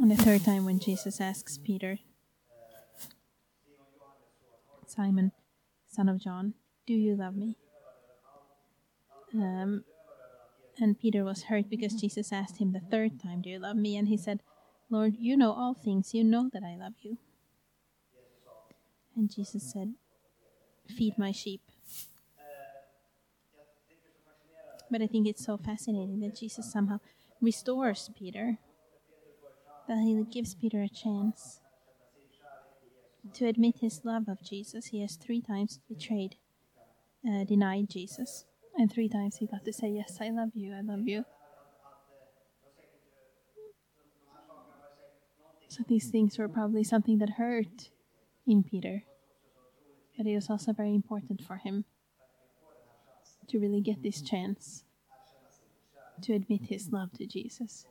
And 0.00 0.10
the 0.10 0.16
third 0.16 0.44
time, 0.44 0.64
when 0.64 0.80
Jesus 0.80 1.20
asks 1.20 1.56
Peter, 1.56 2.00
Simon, 4.86 5.32
son 5.88 6.08
of 6.08 6.18
John, 6.18 6.54
do 6.86 6.92
you 6.92 7.16
love 7.16 7.36
me? 7.36 7.56
Um, 9.34 9.84
and 10.80 10.98
Peter 10.98 11.24
was 11.24 11.44
hurt 11.44 11.68
because 11.68 11.94
Jesus 11.94 12.32
asked 12.32 12.58
him 12.58 12.72
the 12.72 12.80
third 12.80 13.20
time, 13.20 13.42
Do 13.42 13.50
you 13.50 13.58
love 13.58 13.76
me? 13.76 13.96
And 13.96 14.08
he 14.08 14.16
said, 14.16 14.40
Lord, 14.90 15.14
you 15.18 15.36
know 15.36 15.52
all 15.52 15.74
things. 15.74 16.14
You 16.14 16.24
know 16.24 16.50
that 16.52 16.62
I 16.62 16.76
love 16.76 16.94
you. 17.00 17.18
And 19.16 19.30
Jesus 19.30 19.72
said, 19.72 19.94
Feed 20.88 21.16
my 21.18 21.32
sheep. 21.32 21.62
But 24.90 25.02
I 25.02 25.06
think 25.06 25.26
it's 25.26 25.44
so 25.44 25.56
fascinating 25.56 26.20
that 26.20 26.36
Jesus 26.36 26.70
somehow 26.70 27.00
restores 27.40 28.10
Peter, 28.16 28.58
that 29.88 29.98
he 29.98 30.22
gives 30.30 30.54
Peter 30.54 30.82
a 30.82 30.88
chance 30.88 31.60
to 33.32 33.46
admit 33.46 33.76
his 33.80 34.02
love 34.04 34.28
of 34.28 34.42
Jesus. 34.42 34.86
He 34.86 35.00
has 35.00 35.16
three 35.16 35.40
times 35.40 35.80
betrayed, 35.88 36.36
uh, 37.26 37.44
denied 37.44 37.88
Jesus. 37.88 38.44
And 38.76 38.92
three 38.92 39.08
times 39.08 39.36
he 39.36 39.46
got 39.46 39.64
to 39.64 39.72
say, 39.72 39.88
Yes, 39.88 40.18
I 40.20 40.30
love 40.30 40.50
you, 40.54 40.74
I 40.74 40.80
love 40.80 41.06
you. 41.06 41.24
So 45.68 45.82
these 45.88 46.08
things 46.08 46.38
were 46.38 46.48
probably 46.48 46.84
something 46.84 47.18
that 47.18 47.30
hurt 47.30 47.90
in 48.46 48.62
Peter. 48.62 49.02
But 50.16 50.26
it 50.26 50.34
was 50.34 50.48
also 50.48 50.72
very 50.72 50.94
important 50.94 51.42
for 51.42 51.56
him 51.56 51.84
to 53.48 53.58
really 53.58 53.80
get 53.80 54.02
this 54.02 54.22
chance 54.22 54.84
to 56.22 56.32
admit 56.32 56.66
his 56.66 56.92
love 56.92 57.12
to 57.14 57.26
Jesus. 57.26 57.86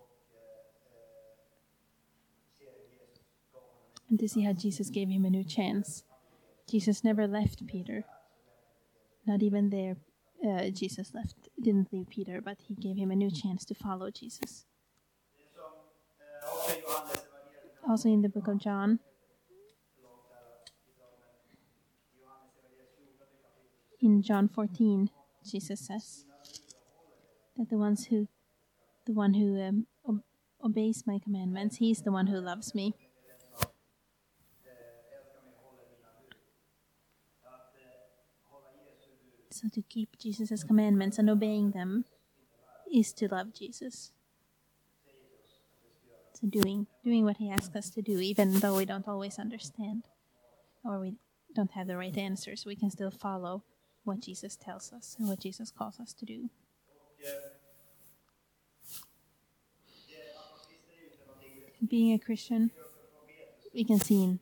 And 4.10 4.20
to 4.20 4.30
see 4.30 4.44
how 4.44 4.54
Jesus 4.54 4.90
gave 4.90 5.10
him 5.10 5.26
a 5.26 5.30
new 5.30 5.44
chance. 5.44 6.04
Jesus 6.70 7.04
never 7.04 7.28
left 7.28 7.68
Peter. 7.68 8.06
Not 9.26 9.42
even 9.42 9.70
there, 9.70 9.98
uh, 10.44 10.70
Jesus 10.70 11.14
left, 11.14 11.36
didn't 11.62 11.92
leave 11.94 12.10
Peter, 12.10 12.42
but 12.42 12.58
he 12.68 12.76
gave 12.76 12.98
him 12.98 13.12
a 13.12 13.16
new 13.16 13.32
chance 13.32 13.66
to 13.66 13.74
follow 13.74 14.10
Jesus. 14.12 14.66
Also 17.88 18.10
in 18.10 18.22
the 18.22 18.30
book 18.30 18.48
of 18.48 18.60
John, 18.60 19.00
in 24.02 24.22
John 24.22 24.48
14, 24.48 25.10
Jesus 25.50 25.80
says 25.80 26.26
that 27.58 27.70
the 27.70 27.78
ones 27.78 28.08
who, 28.08 28.28
the 29.06 29.14
one 29.14 29.34
who 29.34 29.62
um, 29.62 30.24
obeys 30.64 31.04
my 31.06 31.20
commandments, 31.20 31.78
he 31.78 31.92
is 31.92 32.02
the 32.02 32.12
one 32.12 32.28
who 32.28 32.40
loves 32.40 32.74
me. 32.74 32.96
So 39.64 39.70
to 39.70 39.82
keep 39.82 40.20
Jesus' 40.20 40.62
commandments 40.62 41.18
and 41.18 41.30
obeying 41.30 41.72
them 41.72 42.04
is 42.94 43.14
to 43.14 43.30
love 43.30 43.54
Jesus. 43.54 44.12
So 46.34 46.48
doing 46.48 46.88
doing 47.02 47.24
what 47.24 47.38
he 47.38 47.50
asks 47.50 47.74
us 47.74 47.90
to 47.92 48.02
do, 48.02 48.20
even 48.20 48.60
though 48.60 48.76
we 48.76 48.84
don't 48.84 49.08
always 49.08 49.40
understand 49.40 50.04
or 50.84 51.00
we 51.00 51.14
don't 51.56 51.72
have 51.72 51.88
the 51.88 51.96
right 51.96 52.18
answers, 52.18 52.66
we 52.66 52.76
can 52.76 52.92
still 52.92 53.10
follow 53.10 53.64
what 54.04 54.20
Jesus 54.20 54.58
tells 54.58 54.92
us 54.92 55.16
and 55.18 55.30
what 55.30 55.40
Jesus 55.40 55.72
calls 55.72 55.98
us 55.98 56.12
to 56.12 56.26
do. 56.26 56.50
Being 61.88 62.14
a 62.14 62.20
Christian, 62.20 62.72
we 63.74 63.86
can 63.86 64.00
see 64.02 64.24
in 64.24 64.40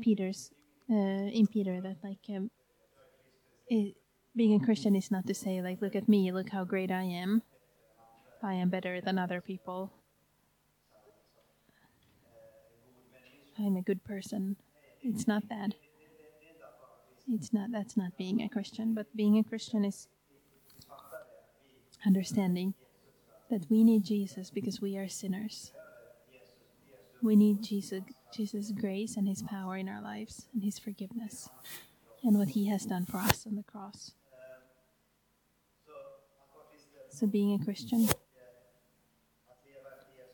Peter's 0.00 0.50
uh, 0.90 1.28
in 1.28 1.46
Peter 1.46 1.82
that 1.82 1.96
like 2.02 2.24
um, 2.34 2.50
it, 3.68 3.96
being 4.36 4.60
a 4.60 4.64
Christian 4.64 4.94
is 4.94 5.10
not 5.10 5.26
to 5.26 5.34
say 5.34 5.60
like 5.60 5.82
look 5.82 5.96
at 5.96 6.08
me, 6.08 6.30
look 6.32 6.50
how 6.50 6.64
great 6.64 6.90
I 6.90 7.02
am. 7.02 7.42
I 8.42 8.54
am 8.54 8.70
better 8.70 9.00
than 9.00 9.18
other 9.18 9.40
people. 9.40 9.92
I'm 13.58 13.76
a 13.76 13.82
good 13.82 14.04
person. 14.04 14.56
It's 15.02 15.26
not 15.28 15.48
that. 15.48 15.74
It's 17.32 17.52
not 17.52 17.70
that's 17.70 17.96
not 17.96 18.16
being 18.16 18.42
a 18.42 18.48
Christian, 18.48 18.94
but 18.94 19.14
being 19.14 19.38
a 19.38 19.44
Christian 19.44 19.84
is 19.84 20.08
understanding 22.06 22.74
that 23.50 23.66
we 23.68 23.84
need 23.84 24.04
Jesus 24.04 24.50
because 24.50 24.80
we 24.80 24.96
are 24.96 25.08
sinners. 25.08 25.72
We 27.22 27.36
need 27.36 27.62
Jesus 27.62 28.02
Jesus' 28.32 28.72
grace 28.72 29.16
and 29.16 29.28
his 29.28 29.42
power 29.42 29.76
in 29.76 29.88
our 29.88 30.00
lives 30.00 30.46
and 30.54 30.62
his 30.62 30.78
forgiveness 30.78 31.50
and 32.22 32.38
what 32.38 32.50
he 32.50 32.68
has 32.68 32.86
done 32.86 33.04
for 33.04 33.18
us 33.18 33.46
on 33.46 33.56
the 33.56 33.62
cross. 33.62 34.12
So 37.20 37.26
being 37.26 37.52
a 37.52 37.62
Christian 37.62 38.08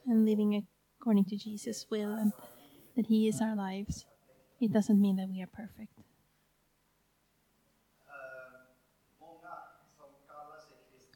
and 0.06 0.24
living 0.24 0.64
according 1.00 1.24
to 1.24 1.36
Jesus' 1.36 1.84
will 1.90 2.14
and 2.14 2.32
that 2.94 3.06
he 3.06 3.26
is 3.26 3.40
our 3.40 3.56
lives, 3.56 4.06
it 4.60 4.72
doesn't 4.72 5.00
mean 5.00 5.16
that 5.16 5.28
we 5.28 5.42
are 5.42 5.48
perfect. 5.48 5.90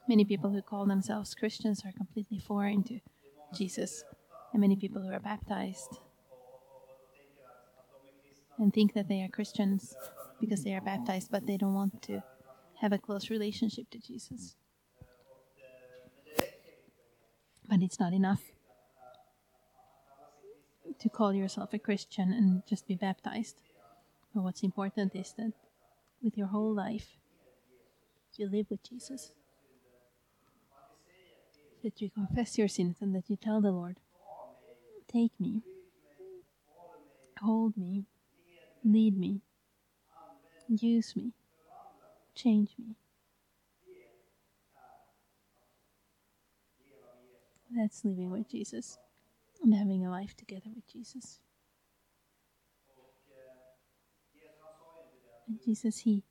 Many 0.08 0.24
people 0.24 0.50
who 0.50 0.60
call 0.60 0.86
themselves 0.86 1.36
Christians 1.36 1.82
are 1.84 1.92
completely 1.92 2.40
foreign 2.40 2.82
to 2.82 2.98
Jesus, 3.54 4.02
and 4.52 4.60
many 4.60 4.74
people 4.74 5.02
who 5.02 5.12
are 5.12 5.20
baptized 5.20 6.00
and 8.58 8.74
think 8.74 8.94
that 8.94 9.06
they 9.06 9.22
are 9.22 9.28
Christians 9.28 9.94
because 10.40 10.64
they 10.64 10.74
are 10.74 10.80
baptized, 10.80 11.30
but 11.30 11.46
they 11.46 11.56
don't 11.56 11.74
want 11.74 12.02
to 12.02 12.24
have 12.80 12.92
a 12.92 12.98
close 12.98 13.30
relationship 13.30 13.88
to 13.90 14.00
Jesus. 14.00 14.56
But 17.70 17.82
it's 17.82 18.00
not 18.00 18.12
enough 18.12 18.42
to 20.98 21.08
call 21.08 21.32
yourself 21.32 21.72
a 21.72 21.78
Christian 21.78 22.32
and 22.32 22.66
just 22.66 22.88
be 22.88 22.96
baptized. 22.96 23.60
But 24.34 24.42
what's 24.42 24.64
important 24.64 25.14
is 25.14 25.32
that 25.38 25.52
with 26.20 26.36
your 26.36 26.48
whole 26.48 26.74
life, 26.74 27.16
you 28.36 28.48
live 28.48 28.66
with 28.70 28.82
Jesus. 28.82 29.30
That 31.84 32.00
you 32.00 32.10
confess 32.10 32.58
your 32.58 32.68
sins 32.68 32.96
and 33.00 33.14
that 33.14 33.30
you 33.30 33.36
tell 33.36 33.60
the 33.60 33.70
Lord, 33.70 33.96
Take 35.06 35.32
me, 35.40 35.62
hold 37.40 37.76
me, 37.76 38.04
lead 38.84 39.16
me, 39.18 39.40
use 40.68 41.14
me, 41.16 41.32
change 42.34 42.70
me. 42.78 42.94
That's 47.74 48.04
living 48.04 48.30
with 48.30 48.48
Jesus 48.48 48.98
and 49.62 49.74
having 49.74 50.04
a 50.04 50.10
life 50.10 50.36
together 50.36 50.70
with 50.74 50.86
Jesus. 50.86 51.38
Jesus, 55.64 55.98
he 55.98 56.22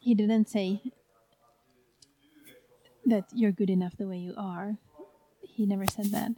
he 0.00 0.14
didn't 0.14 0.48
say 0.48 0.82
that 3.06 3.24
you're 3.34 3.52
good 3.52 3.70
enough 3.70 3.96
the 3.96 4.06
way 4.06 4.18
you 4.18 4.34
are. 4.36 4.76
He 5.42 5.66
never 5.66 5.86
said 5.86 6.06
that. 6.12 6.32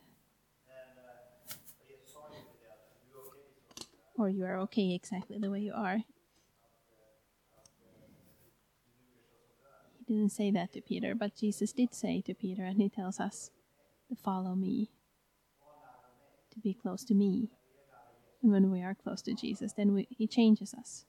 Or 4.17 4.29
you 4.29 4.45
are 4.45 4.59
okay 4.61 4.95
exactly 4.95 5.39
the 5.39 5.51
way 5.51 5.61
you 5.61 5.73
are. 5.75 5.99
Didn't 10.07 10.31
say 10.31 10.51
that 10.53 10.73
to 10.73 10.81
Peter, 10.81 11.15
but 11.15 11.37
Jesus 11.37 11.73
did 11.73 11.95
say 11.95 12.21
to 12.23 12.35
Peter, 12.35 12.65
and 12.65 12.81
he 12.81 12.89
tells 12.89 13.19
us 13.19 13.51
to 14.09 14.15
follow 14.15 14.55
me, 14.55 14.91
to 16.53 16.61
be 16.61 16.75
close 16.75 17.05
to 17.05 17.15
me. 17.15 17.51
And 18.43 18.53
when 18.53 18.71
we 18.71 18.83
are 18.83 18.95
close 18.95 19.23
to 19.23 19.35
Jesus, 19.35 19.73
then 19.73 19.93
we, 19.93 20.07
he 20.11 20.27
changes 20.27 20.73
us. 20.75 21.05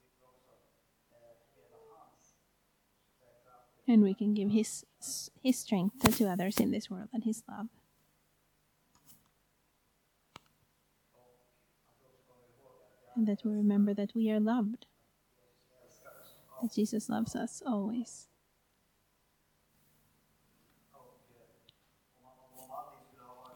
And 3.87 4.03
we 4.03 4.13
can 4.13 4.33
give 4.33 4.49
his, 4.49 4.83
his 5.41 5.59
strength 5.59 6.17
to 6.17 6.27
others 6.27 6.57
in 6.57 6.71
this 6.71 6.89
world 6.89 7.09
and 7.13 7.23
his 7.23 7.43
love. 7.47 7.67
And 13.15 13.27
that 13.27 13.45
we 13.45 13.51
remember 13.51 13.93
that 13.93 14.13
we 14.13 14.29
are 14.29 14.39
loved. 14.39 14.87
That 16.61 16.73
Jesus 16.73 17.07
loves 17.07 17.35
us 17.35 17.63
always. 17.65 18.27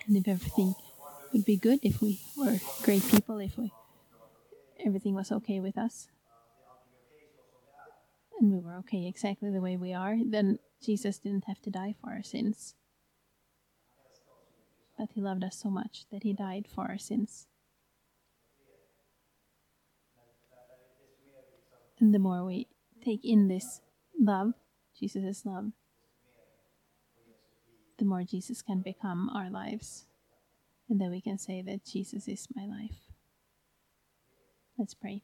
And 0.08 0.18
if 0.18 0.28
everything 0.28 0.76
would 1.32 1.46
be 1.46 1.58
good, 1.58 1.80
if 1.84 2.02
we 2.02 2.22
were 2.36 2.60
great 2.84 3.08
people, 3.10 3.40
if 3.40 3.58
we 3.58 3.72
everything 4.84 5.14
was 5.14 5.32
okay 5.32 5.60
with 5.60 5.78
us, 5.78 6.08
and 8.40 8.52
we 8.52 8.60
were 8.60 8.76
okay 8.78 9.08
exactly 9.08 9.52
the 9.52 9.62
way 9.62 9.78
we 9.78 9.94
are, 9.94 10.18
then 10.26 10.58
Jesus 10.84 11.20
didn't 11.20 11.46
have 11.46 11.62
to 11.62 11.70
die 11.70 11.96
for 12.02 12.10
our 12.10 12.24
sins. 12.24 12.74
But 14.98 15.10
he 15.14 15.22
loved 15.22 15.44
us 15.44 15.58
so 15.58 15.70
much 15.70 16.06
that 16.12 16.24
he 16.24 16.34
died 16.34 16.66
for 16.68 16.88
our 16.90 16.98
sins. 16.98 17.48
And 22.00 22.14
the 22.14 22.20
more 22.20 22.44
we 22.44 22.68
take 23.06 23.24
in 23.24 23.48
this 23.48 23.82
love, 24.20 24.54
Jesus' 25.00 25.46
love, 25.46 25.72
the 28.02 28.08
more 28.08 28.24
Jesus 28.24 28.64
can 28.64 28.82
become 28.82 29.30
our 29.30 29.52
lives. 29.52 30.08
And 30.90 31.00
then 31.00 31.12
we 31.12 31.22
can 31.22 31.38
say 31.38 31.62
that 31.62 31.86
Jesus 31.86 32.28
is 32.28 32.48
my 32.56 32.66
life. 32.66 32.98
Let's 34.76 34.96
pray. 34.96 35.22